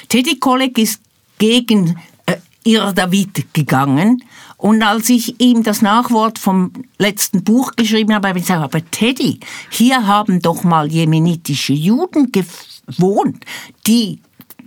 Teddy 0.09 0.37
Kollek 0.39 0.77
ist 0.77 1.01
gegen 1.37 1.97
äh, 2.25 2.37
Ir 2.65 2.91
David 2.91 3.53
gegangen 3.53 4.21
Und 4.57 4.83
als 4.83 5.07
ich 5.09 5.39
ihm 5.39 5.63
das 5.63 5.81
Nachwort 5.81 6.37
vom 6.37 6.73
letzten 6.97 7.45
Buch 7.45 7.71
geschrieben 7.77 8.13
habe, 8.13 8.27
habe 8.27 8.39
ich 8.39 8.45
gesagt, 8.45 8.63
aber 8.63 8.91
Teddy, 8.91 9.39
hier 9.69 10.05
haben 10.05 10.41
doch 10.41 10.63
mal 10.65 10.91
jemenitische 10.91 11.71
Juden 11.73 12.29
gewohnt, 12.33 13.45
die 13.87 14.19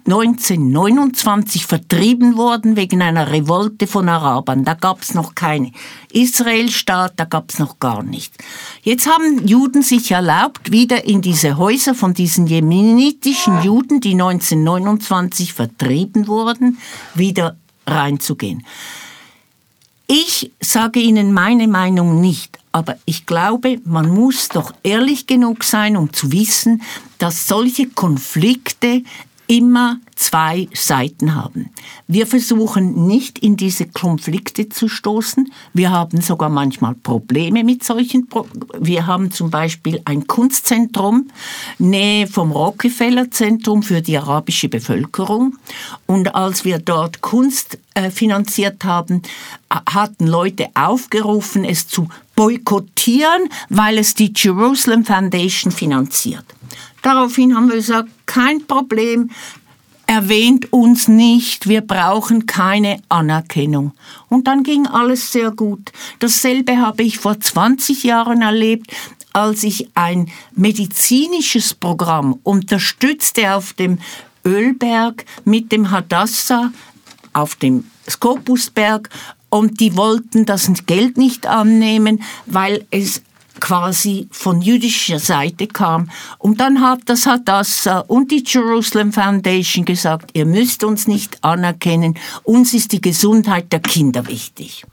1929 0.05 1.67
vertrieben 1.67 2.37
worden 2.37 2.75
wegen 2.77 3.03
einer 3.03 3.31
Revolte 3.31 3.87
von 3.87 4.09
Arabern. 4.09 4.65
Da 4.65 4.75
gab 4.75 5.03
es 5.03 5.15
noch 5.15 5.35
keine 5.35 5.71
Israelstaat, 6.13 7.13
da 7.17 7.25
gab 7.25 7.51
es 7.51 7.59
noch 7.61 7.79
gar 7.79 8.03
nichts. 8.03 8.37
Jetzt 8.83 9.07
haben 9.07 9.47
Juden 9.47 9.83
sich 9.83 10.11
erlaubt, 10.11 10.73
wieder 10.73 11.05
in 11.05 11.23
diese 11.23 11.57
Häuser 11.57 11.95
von 11.95 12.15
diesen 12.15 12.47
jemenitischen 12.47 13.63
Juden, 13.63 14.01
die 14.01 14.13
1929 14.13 15.53
vertrieben 15.53 16.27
wurden, 16.27 16.79
wieder 17.15 17.57
reinzugehen. 17.87 18.65
Ich 20.09 20.51
sage 20.61 21.01
Ihnen 21.01 21.33
meine 21.33 21.69
Meinung 21.69 22.21
nicht, 22.21 22.59
aber 22.73 22.97
ich 23.07 23.25
glaube, 23.25 23.81
man 23.85 24.11
muss 24.11 24.49
doch 24.49 24.73
ehrlich 24.83 25.27
genug 25.27 25.65
sein, 25.65 25.97
um 25.97 26.13
zu 26.13 26.33
wissen, 26.33 26.83
dass 27.19 27.47
solche 27.47 27.87
Konflikte 27.87 29.05
immer 29.53 30.01
zwei 30.17 30.67
Seiten 30.73 31.35
haben. 31.35 31.69
Wir 32.09 32.27
versuchen 32.27 33.07
nicht 33.07 33.39
in 33.39 33.59
diese 33.59 33.87
Konflikte 33.87 34.71
zu 34.71 34.89
stoßen. 34.89 35.53
Wir 35.75 35.91
haben 35.91 36.23
sogar 36.23 36.49
manchmal 36.49 36.95
Probleme 36.95 37.63
mit 37.63 37.85
solchen. 37.85 38.29
Pro 38.29 38.47
wir 38.81 39.07
haben 39.07 39.31
zum 39.31 39.51
Beispiel 39.51 40.01
ein 40.07 40.27
Kunstzentrum 40.27 41.29
nähe 41.79 42.27
vom 42.27 42.51
Rockefeller 42.51 43.31
Zentrum 43.31 43.83
für 43.83 44.01
die 44.01 44.17
arabische 44.17 44.71
Bevölkerung. 44.71 45.59
Und 46.07 46.35
als 46.35 46.65
wir 46.65 46.79
dort 46.79 47.21
Kunst 47.21 47.79
äh, 47.93 48.11
finanziert 48.11 48.85
haben, 48.85 49.21
hatten 49.69 50.29
Leute 50.29 50.69
aufgerufen, 50.73 51.67
es 51.67 51.87
zu 51.89 52.09
boykottieren, 52.37 53.51
weil 53.69 53.99
es 53.99 54.15
die 54.15 54.33
Jerusalem 54.35 55.05
Foundation 55.05 55.73
finanziert. 55.73 56.47
Daraufhin 57.03 57.55
haben 57.55 57.69
wir 57.69 57.77
gesagt, 57.77 58.09
kein 58.27 58.67
Problem, 58.67 59.31
erwähnt 60.07 60.73
uns 60.73 61.09
nicht, 61.09 61.69
wir 61.69 61.81
brauchen 61.81 62.47
keine 62.47 63.01
Anerkennung. 63.09 63.93
Und 64.29 64.47
dann 64.47 64.63
ging 64.63 64.87
alles 64.87 65.33
sehr 65.33 65.51
gut. 65.51 65.93
Dasselbe 66.19 66.79
habe 66.79 67.03
ich 67.03 67.19
vor 67.19 67.41
20 67.41 68.05
Jahren 68.05 68.43
erlebt, 68.43 68.93
als 69.33 69.63
ich 69.65 69.89
ein 69.95 70.31
medizinisches 70.55 71.75
Programm 71.75 72.39
unterstützte 72.43 73.55
auf 73.55 73.73
dem 73.73 73.99
Ölberg 74.45 75.25
mit 75.45 75.73
dem 75.73 75.91
Hadassah 75.91 76.73
auf 77.33 77.55
dem 77.57 77.85
Skopusberg 78.09 79.09
und 79.49 79.81
die 79.81 79.97
wollten 79.97 80.45
das 80.45 80.71
Geld 80.87 81.17
nicht 81.17 81.47
annehmen, 81.47 82.23
weil 82.47 82.87
es 82.91 83.23
quasi 83.63 84.27
von 84.33 84.61
jüdischer 84.61 85.21
Seite 85.21 85.69
kam. 85.69 86.11
Und 86.39 86.61
dann 86.61 86.81
hat 86.81 87.03
das 87.07 87.27
Hadassah 87.27 88.01
und 88.01 88.33
die 88.33 88.43
Jerusalem 88.45 89.13
Foundation 89.13 89.85
gesagt, 89.85 90.31
ihr 90.35 90.47
müsst 90.47 90.83
uns 90.83 91.07
nicht 91.07 91.43
anerkennen, 91.45 92.19
uns 92.43 92.75
ist 92.75 92.91
die 92.91 93.01
Gesundheit 93.01 93.73
der 93.73 93.81
Kinder 93.81 94.27
wichtig 94.27 94.85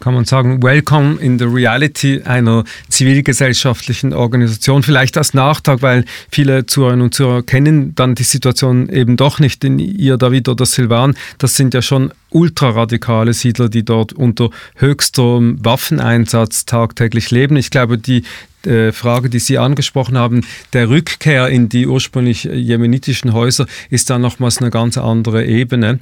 kann 0.00 0.14
man 0.14 0.24
sagen, 0.24 0.62
Welcome 0.62 1.18
in 1.20 1.38
the 1.38 1.46
Reality 1.46 2.22
einer 2.22 2.64
zivilgesellschaftlichen 2.88 4.12
Organisation. 4.12 4.82
Vielleicht 4.82 5.16
als 5.16 5.34
Nachtrag, 5.34 5.82
weil 5.82 6.04
viele 6.30 6.66
Zuhörerinnen 6.66 7.04
und 7.04 7.14
Zuhörer 7.14 7.42
kennen 7.42 7.94
dann 7.94 8.14
die 8.14 8.22
Situation 8.22 8.88
eben 8.88 9.16
doch 9.16 9.38
nicht 9.38 9.64
in 9.64 9.78
ihr 9.78 10.16
David 10.16 10.48
oder 10.48 10.66
Silvan. 10.66 11.16
Das 11.38 11.56
sind 11.56 11.74
ja 11.74 11.82
schon 11.82 12.12
ultraradikale 12.30 13.32
Siedler, 13.32 13.68
die 13.68 13.84
dort 13.84 14.12
unter 14.12 14.50
höchstem 14.76 15.64
Waffeneinsatz 15.64 16.66
tagtäglich 16.66 17.30
leben. 17.30 17.56
Ich 17.56 17.70
glaube, 17.70 17.96
die 17.96 18.24
äh, 18.66 18.92
Frage, 18.92 19.30
die 19.30 19.38
Sie 19.38 19.58
angesprochen 19.58 20.18
haben, 20.18 20.42
der 20.72 20.88
Rückkehr 20.90 21.48
in 21.48 21.68
die 21.68 21.86
ursprünglich 21.86 22.44
jemenitischen 22.44 23.32
Häuser 23.32 23.66
ist 23.90 24.10
dann 24.10 24.20
nochmals 24.20 24.58
eine 24.58 24.70
ganz 24.70 24.98
andere 24.98 25.46
Ebene 25.46 26.00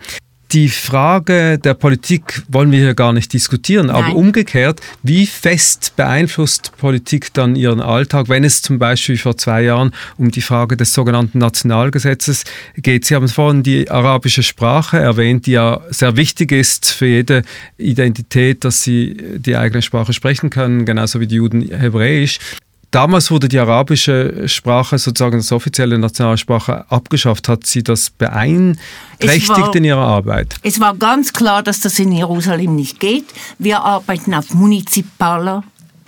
die 0.54 0.68
Frage 0.68 1.58
der 1.58 1.74
Politik 1.74 2.42
wollen 2.46 2.70
wir 2.70 2.78
hier 2.78 2.94
gar 2.94 3.12
nicht 3.12 3.32
diskutieren, 3.32 3.88
Nein. 3.88 3.96
aber 3.96 4.14
umgekehrt, 4.14 4.80
wie 5.02 5.26
fest 5.26 5.94
beeinflusst 5.96 6.76
Politik 6.76 7.34
dann 7.34 7.56
ihren 7.56 7.80
Alltag, 7.80 8.28
wenn 8.28 8.44
es 8.44 8.62
zum 8.62 8.78
Beispiel 8.78 9.18
vor 9.18 9.36
zwei 9.36 9.62
Jahren 9.62 9.92
um 10.16 10.30
die 10.30 10.42
Frage 10.42 10.76
des 10.76 10.94
sogenannten 10.94 11.38
Nationalgesetzes 11.38 12.44
geht? 12.76 13.04
Sie 13.04 13.16
haben 13.16 13.28
vorhin 13.28 13.64
die 13.64 13.90
arabische 13.90 14.44
Sprache 14.44 14.96
erwähnt, 14.96 15.46
die 15.46 15.52
ja 15.52 15.80
sehr 15.90 16.16
wichtig 16.16 16.52
ist 16.52 16.92
für 16.92 17.06
jede 17.06 17.42
Identität, 17.76 18.64
dass 18.64 18.82
sie 18.82 19.16
die 19.36 19.56
eigene 19.56 19.82
Sprache 19.82 20.12
sprechen 20.12 20.50
können, 20.50 20.86
genauso 20.86 21.18
wie 21.18 21.26
die 21.26 21.36
Juden 21.36 21.62
Hebräisch. 21.62 22.38
Damals 22.94 23.32
wurde 23.32 23.48
die 23.48 23.58
arabische 23.58 24.46
Sprache 24.46 24.98
sozusagen 24.98 25.34
als 25.38 25.50
offizielle 25.50 25.98
Nationalsprache 25.98 26.88
abgeschafft. 26.88 27.48
Hat 27.48 27.66
sie 27.66 27.82
das 27.82 28.08
beeinträchtigt 28.08 29.48
war, 29.48 29.74
in 29.74 29.82
ihrer 29.82 30.06
Arbeit? 30.06 30.54
Es 30.62 30.78
war 30.78 30.94
ganz 30.94 31.32
klar, 31.32 31.64
dass 31.64 31.80
das 31.80 31.98
in 31.98 32.12
Jerusalem 32.12 32.76
nicht 32.76 33.00
geht. 33.00 33.24
Wir 33.58 33.82
arbeiten 33.82 34.32
auf 34.32 34.54
municipaler 34.54 35.64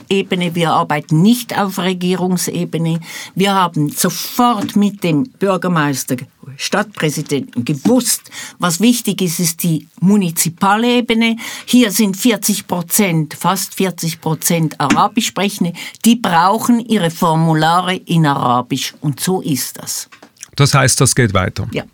Ebene, 0.09 0.55
wir 0.55 0.71
arbeiten 0.71 1.23
nicht 1.23 1.59
auf 1.59 1.81
Regierungsebene. 1.81 3.01
Wir 3.35 3.53
haben 3.53 3.89
sofort 3.91 4.77
mit 4.77 5.03
dem 5.03 5.25
Bürgermeister, 5.25 6.15
Stadtpräsidenten 6.57 7.65
gewusst, 7.65 8.31
was 8.59 8.81
wichtig 8.81 9.23
ist, 9.23 9.41
ist 9.41 9.63
die 9.63 9.89
munizipale 10.01 10.99
Ebene. 10.99 11.37
Hier 11.65 11.91
sind 11.91 12.17
40 12.17 12.67
Prozent, 12.67 13.35
fast 13.35 13.75
40 13.75 14.21
Prozent 14.21 14.81
Arabisch 14.81 15.27
sprechende. 15.27 15.73
Die 16.05 16.17
brauchen 16.17 16.81
ihre 16.81 17.11
Formulare 17.11 17.97
in 17.97 18.27
Arabisch 18.27 18.95
und 19.01 19.21
so 19.21 19.41
ist 19.41 19.79
das. 19.79 20.09
Das 20.57 20.75
heißt, 20.75 21.01
das 21.01 21.15
geht 21.15 21.35
weiter. 21.35 21.69
Ja. 21.73 21.85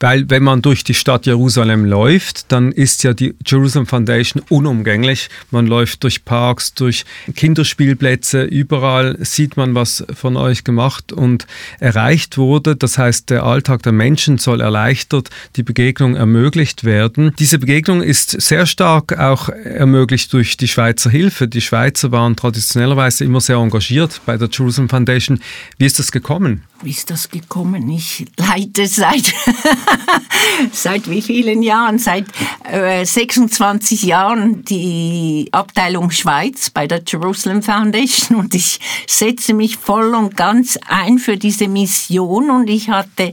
Weil 0.00 0.28
wenn 0.28 0.42
man 0.42 0.62
durch 0.62 0.84
die 0.84 0.94
Stadt 0.94 1.26
Jerusalem 1.26 1.84
läuft, 1.84 2.52
dann 2.52 2.72
ist 2.72 3.02
ja 3.02 3.14
die 3.14 3.34
Jerusalem 3.46 3.86
Foundation 3.86 4.42
unumgänglich. 4.48 5.28
Man 5.50 5.66
läuft 5.66 6.04
durch 6.04 6.24
Parks, 6.24 6.74
durch 6.74 7.04
Kinderspielplätze, 7.34 8.42
überall 8.44 9.16
sieht 9.20 9.56
man, 9.56 9.74
was 9.74 10.04
von 10.14 10.36
euch 10.36 10.64
gemacht 10.64 11.12
und 11.12 11.46
erreicht 11.80 12.36
wurde. 12.36 12.76
Das 12.76 12.98
heißt, 12.98 13.30
der 13.30 13.44
Alltag 13.44 13.82
der 13.82 13.92
Menschen 13.92 14.38
soll 14.38 14.60
erleichtert, 14.60 15.30
die 15.56 15.62
Begegnung 15.62 16.14
ermöglicht 16.16 16.84
werden. 16.84 17.32
Diese 17.38 17.58
Begegnung 17.58 18.02
ist 18.02 18.40
sehr 18.40 18.66
stark 18.66 19.18
auch 19.18 19.48
ermöglicht 19.48 20.32
durch 20.32 20.56
die 20.56 20.68
Schweizer 20.68 21.10
Hilfe. 21.10 21.48
Die 21.48 21.60
Schweizer 21.60 22.12
waren 22.12 22.36
traditionellerweise 22.36 23.24
immer 23.24 23.40
sehr 23.40 23.56
engagiert 23.56 24.20
bei 24.26 24.36
der 24.36 24.48
Jerusalem 24.52 24.88
Foundation. 24.88 25.40
Wie 25.78 25.86
ist 25.86 25.98
das 25.98 26.12
gekommen? 26.12 26.62
Wie 26.82 26.90
ist 26.90 27.10
das 27.10 27.30
gekommen? 27.30 27.88
Ich 27.88 28.26
leite 28.36 28.86
seit 28.86 29.32
seit 30.72 31.08
wie 31.10 31.22
vielen 31.22 31.62
Jahren? 31.62 31.98
Seit 31.98 32.26
äh, 32.64 33.04
26 33.04 34.02
Jahren 34.02 34.64
die 34.64 35.48
Abteilung 35.52 36.10
Schweiz 36.10 36.70
bei 36.70 36.86
der 36.86 37.02
Jerusalem 37.06 37.62
Foundation 37.62 38.38
und 38.38 38.54
ich 38.54 38.80
setze 39.06 39.54
mich 39.54 39.76
voll 39.76 40.14
und 40.14 40.36
ganz 40.36 40.78
ein 40.88 41.18
für 41.18 41.36
diese 41.36 41.68
Mission 41.68 42.50
und 42.50 42.68
ich 42.68 42.88
hatte 42.88 43.32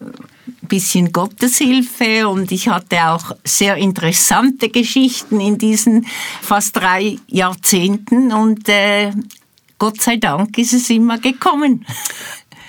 ein 0.00 0.68
bisschen 0.68 1.12
Gotteshilfe 1.12 2.28
und 2.28 2.52
ich 2.52 2.68
hatte 2.68 3.08
auch 3.08 3.32
sehr 3.44 3.76
interessante 3.76 4.68
Geschichten 4.68 5.40
in 5.40 5.58
diesen 5.58 6.06
fast 6.40 6.76
drei 6.76 7.18
Jahrzehnten 7.28 8.32
und 8.32 8.68
äh, 8.68 9.12
Gott 9.78 10.00
sei 10.00 10.16
Dank 10.16 10.56
ist 10.56 10.72
es 10.72 10.88
immer 10.88 11.18
gekommen. 11.18 11.84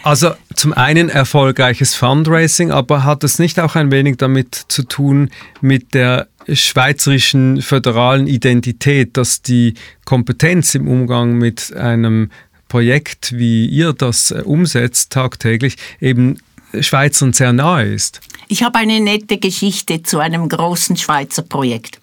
Also 0.06 0.36
zum 0.54 0.72
einen 0.72 1.10
erfolgreiches 1.10 1.96
Fundraising, 1.96 2.70
aber 2.70 3.06
hat 3.06 3.24
es 3.24 3.40
nicht 3.40 3.60
auch 3.60 3.76
ein 3.76 3.92
wenig 3.92 4.18
damit 4.18 4.54
zu 4.68 4.84
tun 4.84 5.32
mit 5.62 5.96
der 5.96 6.28
schweizerischen 6.48 7.64
föderalen 7.64 8.28
Identität, 8.28 9.18
dass 9.18 9.42
die 9.42 9.74
Kompetenz 10.06 10.76
im 10.76 10.88
Umgang 10.88 11.40
mit 11.40 11.76
einem 11.76 12.30
Projekt, 12.68 13.36
wie 13.36 13.66
ihr 13.66 13.94
das 13.94 14.30
äh, 14.30 14.44
umsetzt 14.46 15.12
tagtäglich, 15.12 15.76
eben 16.00 16.38
Schweizern 16.80 17.34
sehr 17.34 17.52
nahe 17.52 17.92
ist? 17.92 18.22
Ich 18.48 18.62
habe 18.62 18.78
eine 18.78 19.00
nette 19.00 19.40
Geschichte 19.40 20.04
zu 20.04 20.20
einem 20.20 20.50
großen 20.50 20.98
Schweizer 20.98 21.42
Projekt. 21.42 22.00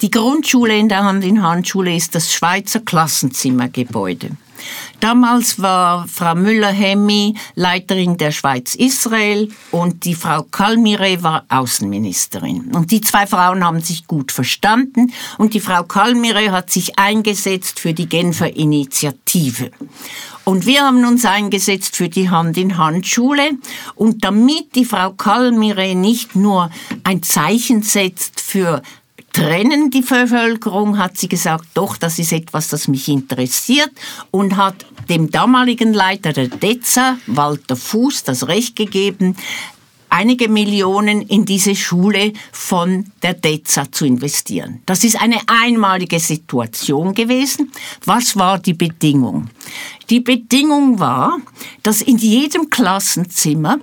Die 0.00 0.10
Grundschule 0.10 0.78
in 0.78 0.88
der 0.88 1.04
Hand-in-Hand-Schule 1.04 1.94
ist 1.94 2.14
das 2.14 2.32
Schweizer 2.32 2.80
Klassenzimmergebäude. 2.80 4.30
Damals 5.00 5.60
war 5.60 6.06
Frau 6.08 6.34
Müller-Hemmi 6.34 7.34
Leiterin 7.54 8.16
der 8.16 8.30
Schweiz-Israel 8.30 9.48
und 9.70 10.04
die 10.04 10.14
Frau 10.14 10.42
Kalmire 10.44 11.22
war 11.22 11.44
Außenministerin. 11.48 12.72
Und 12.74 12.90
die 12.90 13.00
zwei 13.00 13.26
Frauen 13.26 13.64
haben 13.64 13.80
sich 13.80 14.06
gut 14.06 14.32
verstanden 14.32 15.12
und 15.38 15.54
die 15.54 15.60
Frau 15.60 15.82
Kalmire 15.82 16.52
hat 16.52 16.70
sich 16.70 16.98
eingesetzt 16.98 17.80
für 17.80 17.92
die 17.94 18.08
Genfer 18.08 18.54
Initiative. 18.54 19.70
Und 20.44 20.66
wir 20.66 20.82
haben 20.82 21.04
uns 21.04 21.24
eingesetzt 21.24 21.96
für 21.96 22.08
die 22.08 22.28
Hand-in-Hand-Schule. 22.28 23.52
Und 23.94 24.24
damit 24.24 24.74
die 24.74 24.84
Frau 24.84 25.12
Kalmire 25.12 25.94
nicht 25.94 26.34
nur 26.34 26.70
ein 27.04 27.22
Zeichen 27.22 27.82
setzt 27.82 28.40
für 28.40 28.82
trennen 29.32 29.90
die 29.90 30.02
Bevölkerung, 30.02 30.98
hat 30.98 31.16
sie 31.16 31.28
gesagt, 31.28 31.64
doch, 31.74 31.96
das 31.96 32.18
ist 32.18 32.32
etwas, 32.32 32.68
das 32.68 32.88
mich 32.88 33.08
interessiert 33.08 33.90
und 34.30 34.56
hat 34.56 34.86
dem 35.08 35.30
damaligen 35.30 35.92
Leiter 35.92 36.32
der 36.32 36.48
DEZA, 36.48 37.18
Walter 37.26 37.76
Fuß, 37.76 38.24
das 38.24 38.48
Recht 38.48 38.76
gegeben, 38.76 39.36
einige 40.12 40.48
Millionen 40.48 41.22
in 41.22 41.46
diese 41.46 41.74
Schule 41.74 42.34
von 42.52 43.06
der 43.22 43.32
DEZA 43.32 43.90
zu 43.90 44.04
investieren. 44.04 44.82
Das 44.84 45.04
ist 45.04 45.20
eine 45.20 45.40
einmalige 45.46 46.20
Situation 46.20 47.14
gewesen. 47.14 47.72
Was 48.04 48.36
war 48.36 48.58
die 48.58 48.74
Bedingung? 48.74 49.48
Die 50.10 50.20
Bedingung 50.20 51.00
war, 51.00 51.38
dass 51.82 52.02
in 52.02 52.18
jedem 52.18 52.68
Klassenzimmer 52.68 53.78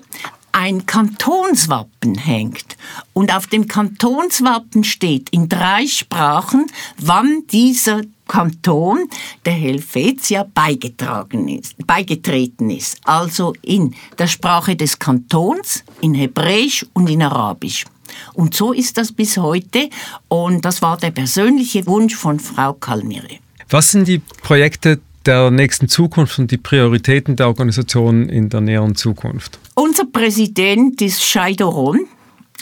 ein 0.52 0.86
Kantonswappen 0.86 2.16
hängt 2.18 2.78
und 3.14 3.34
auf 3.34 3.48
dem 3.48 3.68
Kantonswappen 3.68 4.84
steht 4.84 5.30
in 5.32 5.50
drei 5.50 5.88
Sprachen, 5.88 6.68
wann 6.98 7.44
dieser 7.52 8.02
Kanton 8.28 9.10
der 9.46 9.54
Helvetia 9.54 10.46
beigetragen 10.54 11.48
ist, 11.48 11.76
beigetreten 11.86 12.70
ist. 12.70 12.98
Also 13.04 13.54
in 13.62 13.96
der 14.18 14.28
Sprache 14.28 14.76
des 14.76 15.00
Kantons, 15.00 15.84
in 16.02 16.14
Hebräisch 16.14 16.86
und 16.94 17.10
in 17.10 17.24
Arabisch. 17.24 17.86
Und 18.34 18.56
so 18.56 18.72
ist 18.72 18.98
das 18.98 19.12
bis 19.12 19.38
heute 19.38 19.90
und 20.28 20.64
das 20.66 20.82
war 20.82 20.98
der 20.98 21.12
persönliche 21.12 21.86
Wunsch 21.88 22.16
von 22.16 22.40
Frau 22.40 22.74
Kalmire. 22.74 23.40
Was 23.70 23.92
sind 23.92 24.08
die 24.08 24.20
Projekte 24.20 25.00
der 25.26 25.52
nächsten 25.52 25.88
Zukunft 25.88 26.40
und 26.40 26.52
die 26.52 26.58
Prioritäten 26.58 27.36
der 27.36 27.48
Organisation 27.48 28.30
in 28.30 28.50
der 28.50 28.62
näheren 28.62 28.96
Zukunft? 28.96 29.60
Unser 29.76 30.06
Präsident 30.06 31.02
ist 31.02 31.24
Scheidoron. 31.24 32.06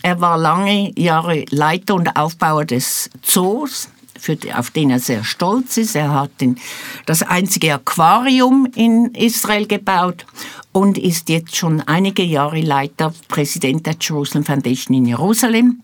Er 0.03 0.21
war 0.21 0.37
lange 0.37 0.91
Jahre 0.97 1.45
Leiter 1.49 1.95
und 1.95 2.15
Aufbauer 2.15 2.65
des 2.65 3.09
Zoos 3.21 3.89
für, 4.27 4.37
auf 4.57 4.71
den 4.71 4.89
er 4.89 4.99
sehr 4.99 5.23
stolz 5.23 5.77
ist. 5.77 5.95
Er 5.95 6.13
hat 6.13 6.41
den, 6.41 6.57
das 7.05 7.23
einzige 7.23 7.73
Aquarium 7.73 8.67
in 8.75 9.13
Israel 9.15 9.67
gebaut 9.67 10.25
und 10.73 10.97
ist 10.97 11.29
jetzt 11.29 11.55
schon 11.55 11.81
einige 11.81 12.23
Jahre 12.23 12.59
Leiter, 12.59 13.13
Präsident 13.29 13.85
der 13.85 13.95
Jerusalem 13.99 14.43
Foundation 14.43 14.97
in 14.97 15.05
Jerusalem. 15.05 15.81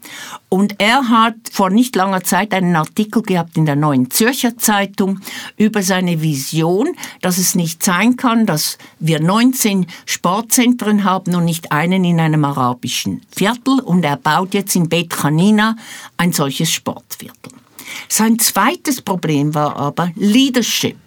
Und 0.49 0.75
er 0.79 1.07
hat 1.07 1.35
vor 1.51 1.69
nicht 1.69 1.95
langer 1.95 2.23
Zeit 2.23 2.53
einen 2.53 2.75
Artikel 2.75 3.23
gehabt 3.23 3.55
in 3.55 3.65
der 3.65 3.77
Neuen 3.77 4.11
Zürcher 4.11 4.57
Zeitung 4.57 5.21
über 5.57 5.81
seine 5.81 6.21
Vision, 6.21 6.89
dass 7.21 7.37
es 7.37 7.55
nicht 7.55 7.81
sein 7.81 8.17
kann, 8.17 8.45
dass 8.45 8.77
wir 8.99 9.21
19 9.21 9.87
Sportzentren 10.05 11.05
haben 11.05 11.33
und 11.33 11.45
nicht 11.45 11.71
einen 11.71 12.03
in 12.03 12.19
einem 12.19 12.43
arabischen 12.43 13.21
Viertel. 13.33 13.79
Und 13.79 14.03
er 14.03 14.17
baut 14.17 14.53
jetzt 14.53 14.75
in 14.75 14.89
Beit 14.89 15.23
Hanina 15.23 15.77
ein 16.17 16.33
solches 16.33 16.71
Sportviertel. 16.71 17.62
Sein 18.09 18.39
zweites 18.39 19.01
Problem 19.01 19.53
war 19.53 19.75
aber 19.75 20.11
Leadership. 20.15 20.97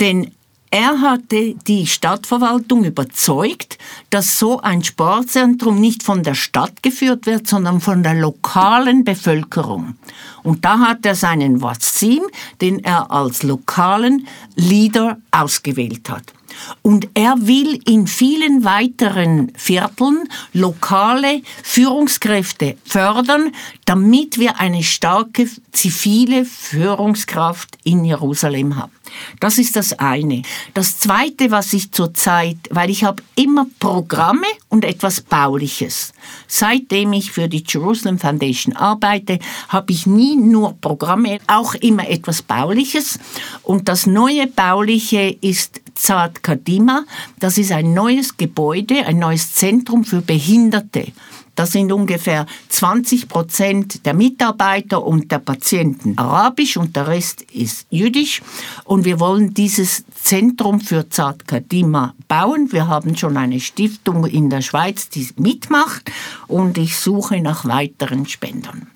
Denn 0.00 0.32
er 0.70 1.00
hatte 1.00 1.54
die 1.68 1.86
Stadtverwaltung 1.86 2.82
überzeugt, 2.82 3.78
dass 4.10 4.40
so 4.40 4.60
ein 4.60 4.82
Sportzentrum 4.82 5.80
nicht 5.80 6.02
von 6.02 6.24
der 6.24 6.34
Stadt 6.34 6.82
geführt 6.82 7.26
wird, 7.26 7.46
sondern 7.46 7.80
von 7.80 8.02
der 8.02 8.14
lokalen 8.14 9.04
Bevölkerung. 9.04 9.94
Und 10.42 10.64
da 10.64 10.80
hat 10.80 11.06
er 11.06 11.14
seinen 11.14 11.62
Wassim, 11.62 12.22
den 12.60 12.82
er 12.82 13.12
als 13.12 13.44
lokalen 13.44 14.26
Leader 14.56 15.18
ausgewählt 15.30 16.10
hat. 16.10 16.34
Und 16.82 17.08
er 17.14 17.46
will 17.46 17.80
in 17.86 18.06
vielen 18.06 18.64
weiteren 18.64 19.52
Vierteln 19.56 20.28
lokale 20.52 21.42
Führungskräfte 21.62 22.76
fördern, 22.84 23.52
damit 23.84 24.38
wir 24.38 24.60
eine 24.60 24.82
starke 24.82 25.48
zivile 25.72 26.44
Führungskraft 26.44 27.78
in 27.84 28.04
Jerusalem 28.04 28.76
haben. 28.76 28.92
Das 29.40 29.58
ist 29.58 29.76
das 29.76 29.92
eine. 29.98 30.42
Das 30.72 30.98
zweite, 30.98 31.50
was 31.50 31.72
ich 31.72 31.92
zurzeit, 31.92 32.56
weil 32.70 32.90
ich 32.90 33.04
habe 33.04 33.22
immer 33.34 33.66
Programme 33.78 34.46
und 34.68 34.84
etwas 34.84 35.20
Bauliches. 35.20 36.12
Seitdem 36.46 37.12
ich 37.12 37.30
für 37.30 37.48
die 37.48 37.64
Jerusalem 37.66 38.18
Foundation 38.18 38.74
arbeite, 38.74 39.38
habe 39.68 39.92
ich 39.92 40.06
nie 40.06 40.36
nur 40.36 40.74
Programme, 40.80 41.38
auch 41.46 41.74
immer 41.74 42.08
etwas 42.08 42.42
Bauliches. 42.42 43.18
Und 43.62 43.88
das 43.88 44.06
neue 44.06 44.46
Bauliche 44.46 45.36
ist 45.40 45.80
Zad 45.94 46.42
Kadima. 46.42 47.04
Das 47.38 47.58
ist 47.58 47.72
ein 47.72 47.94
neues 47.94 48.36
Gebäude, 48.36 49.06
ein 49.06 49.18
neues 49.18 49.54
Zentrum 49.54 50.04
für 50.04 50.20
Behinderte. 50.20 51.12
Das 51.54 51.70
sind 51.72 51.92
ungefähr 51.92 52.46
20 52.68 53.28
Prozent 53.28 54.06
der 54.06 54.14
Mitarbeiter 54.14 55.04
und 55.04 55.30
der 55.30 55.38
Patienten 55.38 56.18
arabisch 56.18 56.76
und 56.76 56.96
der 56.96 57.06
Rest 57.06 57.42
ist 57.42 57.86
jüdisch. 57.90 58.42
Und 58.84 59.04
wir 59.04 59.20
wollen 59.20 59.54
dieses 59.54 60.04
Zentrum 60.14 60.80
für 60.80 61.08
Zad 61.08 61.46
Kadima 61.46 62.14
bauen. 62.26 62.72
Wir 62.72 62.88
haben 62.88 63.16
schon 63.16 63.36
eine 63.36 63.60
Stiftung 63.60 64.26
in 64.26 64.50
der 64.50 64.62
Schweiz, 64.62 65.08
die 65.08 65.28
mitmacht 65.36 66.10
und 66.48 66.76
ich 66.76 66.96
suche 66.96 67.40
nach 67.40 67.64
weiteren 67.66 68.26
Spendern. 68.26 68.88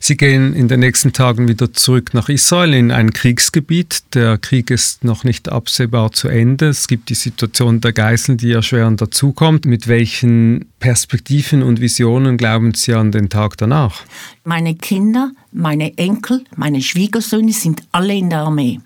Sie 0.00 0.16
gehen 0.16 0.54
in 0.54 0.68
den 0.68 0.80
nächsten 0.80 1.12
Tagen 1.12 1.48
wieder 1.48 1.72
zurück 1.72 2.14
nach 2.14 2.28
Israel 2.28 2.74
in 2.74 2.90
ein 2.90 3.12
Kriegsgebiet. 3.12 4.02
Der 4.14 4.38
Krieg 4.38 4.70
ist 4.70 5.04
noch 5.04 5.24
nicht 5.24 5.48
absehbar 5.48 6.12
zu 6.12 6.28
Ende. 6.28 6.68
Es 6.68 6.88
gibt 6.88 7.08
die 7.08 7.14
Situation 7.14 7.80
der 7.80 7.92
Geiseln, 7.92 8.38
die 8.38 8.52
erschwerend 8.52 9.00
dazukommt. 9.00 9.66
Mit 9.66 9.88
welchen 9.88 10.66
Perspektiven 10.80 11.62
und 11.62 11.80
Visionen 11.80 12.36
glauben 12.36 12.74
Sie 12.74 12.94
an 12.94 13.12
den 13.12 13.28
Tag 13.28 13.56
danach? 13.58 14.02
Meine 14.44 14.74
Kinder, 14.74 15.32
meine 15.52 15.96
Enkel, 15.98 16.44
meine 16.56 16.80
Schwiegersöhne 16.80 17.52
sind 17.52 17.82
alle 17.92 18.14
in 18.14 18.30
der 18.30 18.40
Armee. 18.40 18.80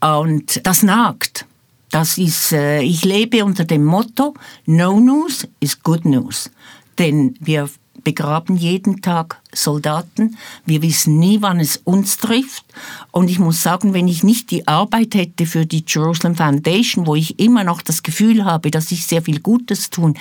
Und 0.00 0.64
das 0.66 0.82
nagt. 0.82 1.46
Das 1.90 2.18
ist, 2.18 2.52
äh, 2.52 2.82
ich 2.82 3.04
lebe 3.04 3.44
unter 3.44 3.64
dem 3.64 3.84
Motto, 3.84 4.34
No 4.66 5.00
News 5.00 5.46
is 5.60 5.82
Good 5.82 6.04
News. 6.04 6.50
Denn 6.98 7.36
wir 7.40 7.68
begraben 8.06 8.56
jeden 8.56 9.02
Tag 9.02 9.42
Soldaten. 9.52 10.36
Wir 10.64 10.80
wissen 10.80 11.18
nie, 11.18 11.38
wann 11.40 11.58
es 11.58 11.78
uns 11.78 12.18
trifft. 12.18 12.64
Und 13.10 13.28
ich 13.28 13.40
muss 13.40 13.64
sagen, 13.64 13.94
wenn 13.94 14.06
ich 14.06 14.22
nicht 14.22 14.52
die 14.52 14.68
Arbeit 14.68 15.16
hätte 15.16 15.44
für 15.44 15.66
die 15.66 15.84
Jerusalem 15.84 16.36
Foundation, 16.36 17.08
wo 17.08 17.16
ich 17.16 17.40
immer 17.40 17.64
noch 17.64 17.82
das 17.82 18.04
Gefühl 18.04 18.44
habe, 18.44 18.70
dass 18.70 18.92
ich 18.92 19.06
sehr 19.06 19.22
viel 19.22 19.40
Gutes 19.40 19.90
tun, 19.90 20.16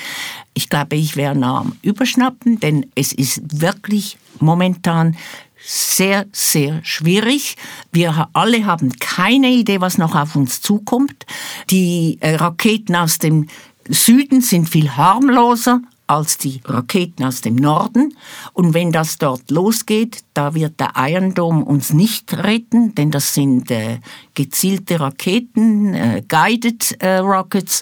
ich 0.55 0.67
glaube, 0.67 0.95
ich 0.95 1.15
wäre 1.15 1.35
nah 1.35 1.59
am 1.59 1.75
Überschnappen, 1.83 2.59
denn 2.59 2.87
es 2.95 3.13
ist 3.13 3.61
wirklich 3.61 4.17
momentan 4.39 5.15
sehr, 5.63 6.25
sehr 6.31 6.83
schwierig. 6.83 7.55
Wir 7.91 8.29
alle 8.33 8.65
haben 8.65 8.93
keine 8.93 9.51
Idee, 9.51 9.79
was 9.79 9.99
noch 9.99 10.15
auf 10.15 10.35
uns 10.35 10.59
zukommt. 10.59 11.27
Die 11.69 12.17
äh, 12.21 12.33
Raketen 12.33 12.95
aus 12.95 13.19
dem 13.19 13.47
Süden 13.87 14.41
sind 14.41 14.69
viel 14.69 14.89
harmloser 14.89 15.81
als 16.07 16.37
die 16.37 16.61
Raketen 16.65 17.23
aus 17.23 17.41
dem 17.41 17.55
Norden. 17.55 18.15
Und 18.53 18.73
wenn 18.73 18.91
das 18.91 19.17
dort 19.17 19.49
losgeht, 19.49 20.23
da 20.33 20.53
wird 20.53 20.79
der 20.79 20.93
Iron 20.97 21.33
Dome 21.33 21.65
uns 21.65 21.93
nicht 21.93 22.33
retten, 22.33 22.93
denn 22.95 23.11
das 23.11 23.33
sind 23.33 23.71
äh, 23.71 23.99
gezielte 24.33 24.99
Raketen, 24.99 25.93
äh, 25.93 26.23
Guided 26.27 27.01
äh, 27.01 27.17
Rockets. 27.17 27.81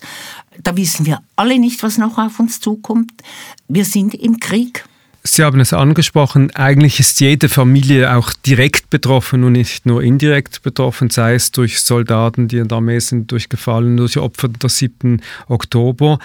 Da 0.61 0.75
wissen 0.77 1.05
wir 1.05 1.21
alle 1.35 1.59
nicht, 1.59 1.83
was 1.83 1.97
noch 1.97 2.17
auf 2.17 2.39
uns 2.39 2.59
zukommt. 2.59 3.11
Wir 3.67 3.85
sind 3.85 4.13
im 4.13 4.39
Krieg. 4.39 4.85
Sie 5.25 5.41
haben 5.41 5.61
es 5.61 5.71
angesprochen, 5.71 6.53
eigentlich 6.53 6.99
ist 6.99 7.21
jede 7.21 7.47
Familie 7.47 8.13
auch 8.13 8.33
direkt 8.45 8.89
betroffen 8.89 9.45
und 9.45 9.53
nicht 9.53 9.85
nur 9.85 10.03
indirekt 10.03 10.63
betroffen, 10.63 11.09
sei 11.09 11.35
es 11.35 11.51
durch 11.51 11.79
Soldaten, 11.79 12.49
die 12.49 12.57
in 12.57 12.67
der 12.67 12.79
Armee 12.79 12.99
sind, 12.99 13.31
durch 13.31 13.47
Gefallen, 13.47 13.95
durch 13.95 14.17
Opfer 14.17 14.49
der 14.49 14.69
7. 14.69 15.21
Oktober. 15.47 16.19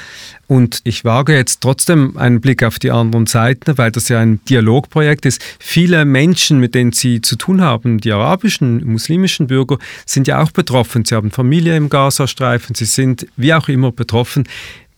Und 0.49 0.81
ich 0.83 1.05
wage 1.05 1.37
jetzt 1.37 1.61
trotzdem 1.61 2.17
einen 2.17 2.41
Blick 2.41 2.65
auf 2.65 2.81
die 2.81 2.91
anderen 2.91 3.27
Seiten, 3.27 3.79
weil 3.79 3.93
das 3.93 4.09
ja 4.09 4.19
ein 4.19 4.41
Dialogprojekt 4.47 5.27
ist. 5.27 5.45
Viele 5.61 6.05
Menschen, 6.05 6.59
mit 6.59 6.75
denen 6.75 6.91
Sie 6.91 7.21
zu 7.21 7.37
tun 7.37 7.61
haben, 7.61 7.99
die 7.99 8.11
arabischen, 8.11 8.85
muslimischen 8.85 9.47
Bürger, 9.47 9.79
sind 10.07 10.27
ja 10.27 10.43
auch 10.43 10.51
betroffen. 10.51 11.05
Sie 11.05 11.15
haben 11.15 11.31
Familie 11.31 11.77
im 11.77 11.89
Gazastreifen, 11.89 12.75
sie 12.75 12.85
sind 12.85 13.29
wie 13.37 13.55
auch 13.55 13.69
immer 13.69 13.93
betroffen. 13.93 14.49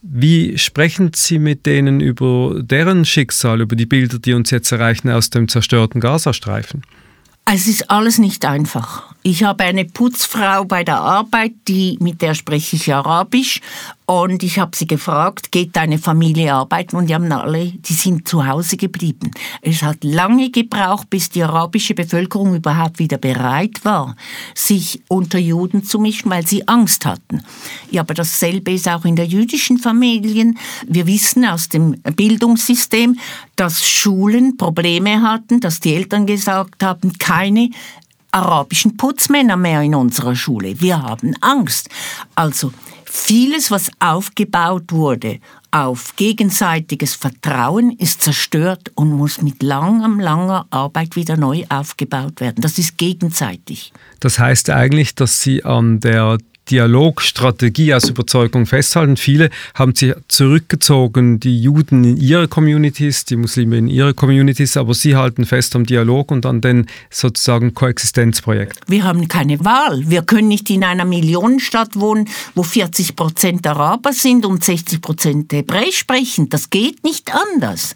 Wie 0.02 0.56
sprechen 0.56 1.12
Sie 1.14 1.38
mit 1.38 1.66
denen 1.66 2.00
über 2.00 2.62
deren 2.62 3.04
Schicksal, 3.04 3.60
über 3.60 3.76
die 3.76 3.86
Bilder, 3.86 4.18
die 4.18 4.32
uns 4.32 4.50
jetzt 4.50 4.72
erreichen 4.72 5.10
aus 5.10 5.30
dem 5.30 5.48
zerstörten 5.48 6.00
Gazastreifen? 6.00 6.82
Es 7.44 7.66
ist 7.66 7.90
alles 7.90 8.18
nicht 8.18 8.44
einfach. 8.44 9.12
Ich 9.22 9.42
habe 9.42 9.64
eine 9.64 9.84
Putzfrau 9.84 10.64
bei 10.64 10.84
der 10.84 11.00
Arbeit, 11.00 11.52
die, 11.68 11.98
mit 12.00 12.22
der 12.22 12.34
spreche 12.34 12.76
ich 12.76 12.94
Arabisch 12.94 13.60
Und 14.10 14.42
ich 14.42 14.58
habe 14.58 14.76
sie 14.76 14.88
gefragt, 14.88 15.52
geht 15.52 15.76
deine 15.76 15.96
Familie 15.96 16.52
arbeiten? 16.52 16.96
Und 16.96 17.06
die 17.06 17.14
haben 17.14 17.30
alle, 17.30 17.66
die 17.66 17.92
sind 17.92 18.26
zu 18.26 18.44
Hause 18.44 18.76
geblieben. 18.76 19.30
Es 19.62 19.84
hat 19.84 20.02
lange 20.02 20.50
gebraucht, 20.50 21.08
bis 21.10 21.30
die 21.30 21.44
arabische 21.44 21.94
Bevölkerung 21.94 22.56
überhaupt 22.56 22.98
wieder 22.98 23.18
bereit 23.18 23.84
war, 23.84 24.16
sich 24.52 25.00
unter 25.06 25.38
Juden 25.38 25.84
zu 25.84 26.00
mischen, 26.00 26.28
weil 26.28 26.44
sie 26.44 26.66
Angst 26.66 27.06
hatten. 27.06 27.44
Ja, 27.92 28.00
aber 28.00 28.14
dasselbe 28.14 28.72
ist 28.72 28.88
auch 28.88 29.04
in 29.04 29.14
der 29.14 29.26
jüdischen 29.26 29.78
Familien. 29.78 30.58
Wir 30.88 31.06
wissen 31.06 31.44
aus 31.44 31.68
dem 31.68 31.92
Bildungssystem, 32.02 33.16
dass 33.54 33.86
Schulen 33.88 34.56
Probleme 34.56 35.22
hatten, 35.22 35.60
dass 35.60 35.78
die 35.78 35.94
Eltern 35.94 36.26
gesagt 36.26 36.82
haben, 36.82 37.12
keine 37.16 37.70
arabischen 38.32 38.96
Putzmänner 38.96 39.56
mehr 39.56 39.82
in 39.82 39.94
unserer 39.94 40.34
Schule. 40.34 40.80
Wir 40.80 41.00
haben 41.00 41.36
Angst. 41.40 41.88
Also 42.34 42.72
vieles, 43.10 43.70
was 43.70 43.90
aufgebaut 43.98 44.92
wurde 44.92 45.40
auf 45.72 46.16
gegenseitiges 46.16 47.14
Vertrauen, 47.14 47.92
ist 47.98 48.22
zerstört 48.22 48.90
und 48.94 49.10
muss 49.10 49.40
mit 49.40 49.62
langer, 49.62 50.08
langer 50.20 50.66
Arbeit 50.70 51.16
wieder 51.16 51.36
neu 51.36 51.64
aufgebaut 51.68 52.40
werden. 52.40 52.60
Das 52.60 52.78
ist 52.78 52.98
gegenseitig. 52.98 53.92
Das 54.18 54.38
heißt 54.38 54.70
eigentlich, 54.70 55.14
dass 55.14 55.42
Sie 55.42 55.64
an 55.64 56.00
der 56.00 56.38
Dialogstrategie 56.70 57.94
aus 57.94 58.08
Überzeugung 58.08 58.66
festhalten. 58.66 59.16
Viele 59.16 59.50
haben 59.74 59.94
sich 59.94 60.14
zurückgezogen, 60.28 61.40
die 61.40 61.60
Juden 61.60 62.04
in 62.04 62.16
ihre 62.16 62.48
Communities, 62.48 63.24
die 63.24 63.36
Muslime 63.36 63.78
in 63.78 63.88
ihre 63.88 64.14
Communities, 64.14 64.76
aber 64.76 64.94
sie 64.94 65.16
halten 65.16 65.44
fest 65.44 65.74
am 65.76 65.84
Dialog 65.84 66.30
und 66.30 66.46
an 66.46 66.60
den 66.60 66.86
sozusagen 67.10 67.74
Koexistenzprojekt. 67.74 68.78
Wir 68.86 69.04
haben 69.04 69.28
keine 69.28 69.64
Wahl. 69.64 70.08
Wir 70.08 70.22
können 70.22 70.48
nicht 70.48 70.70
in 70.70 70.84
einer 70.84 71.04
Millionenstadt 71.04 71.98
wohnen, 71.98 72.28
wo 72.54 72.62
40 72.62 73.16
Prozent 73.16 73.66
Araber 73.66 74.12
sind 74.12 74.46
und 74.46 74.64
60 74.64 75.00
Prozent 75.00 75.52
Hebräisch 75.52 75.98
sprechen. 75.98 76.48
Das 76.48 76.70
geht 76.70 77.02
nicht 77.04 77.32
anders. 77.34 77.94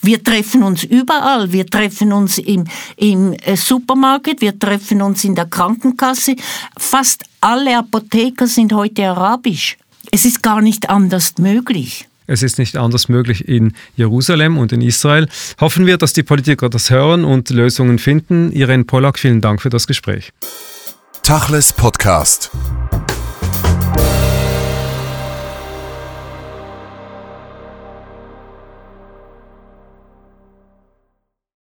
Wir 0.00 0.22
treffen 0.22 0.62
uns 0.64 0.82
überall. 0.84 1.52
Wir 1.52 1.66
treffen 1.66 2.12
uns 2.12 2.38
im, 2.38 2.64
im 2.96 3.34
äh, 3.34 3.56
Supermarkt, 3.56 4.40
wir 4.40 4.58
treffen 4.58 5.00
uns 5.00 5.24
in 5.24 5.36
der 5.36 5.46
Krankenkasse. 5.46 6.34
Fast 6.76 7.24
alle 7.42 7.76
Apotheker 7.76 8.46
sind 8.46 8.72
heute 8.72 9.08
arabisch. 9.08 9.76
Es 10.10 10.24
ist 10.24 10.42
gar 10.42 10.62
nicht 10.62 10.88
anders 10.88 11.34
möglich. 11.38 12.08
Es 12.26 12.42
ist 12.42 12.58
nicht 12.58 12.76
anders 12.76 13.08
möglich 13.08 13.48
in 13.48 13.74
Jerusalem 13.96 14.56
und 14.56 14.72
in 14.72 14.80
Israel. 14.80 15.28
Hoffen 15.60 15.86
wir, 15.86 15.98
dass 15.98 16.12
die 16.12 16.22
Politiker 16.22 16.70
das 16.70 16.88
hören 16.88 17.24
und 17.24 17.50
Lösungen 17.50 17.98
finden. 17.98 18.52
Irene 18.52 18.84
Pollack, 18.84 19.18
vielen 19.18 19.40
Dank 19.40 19.60
für 19.60 19.70
das 19.70 19.86
Gespräch. 19.86 20.32
Tachles 21.24 21.72
Podcast. 21.72 22.50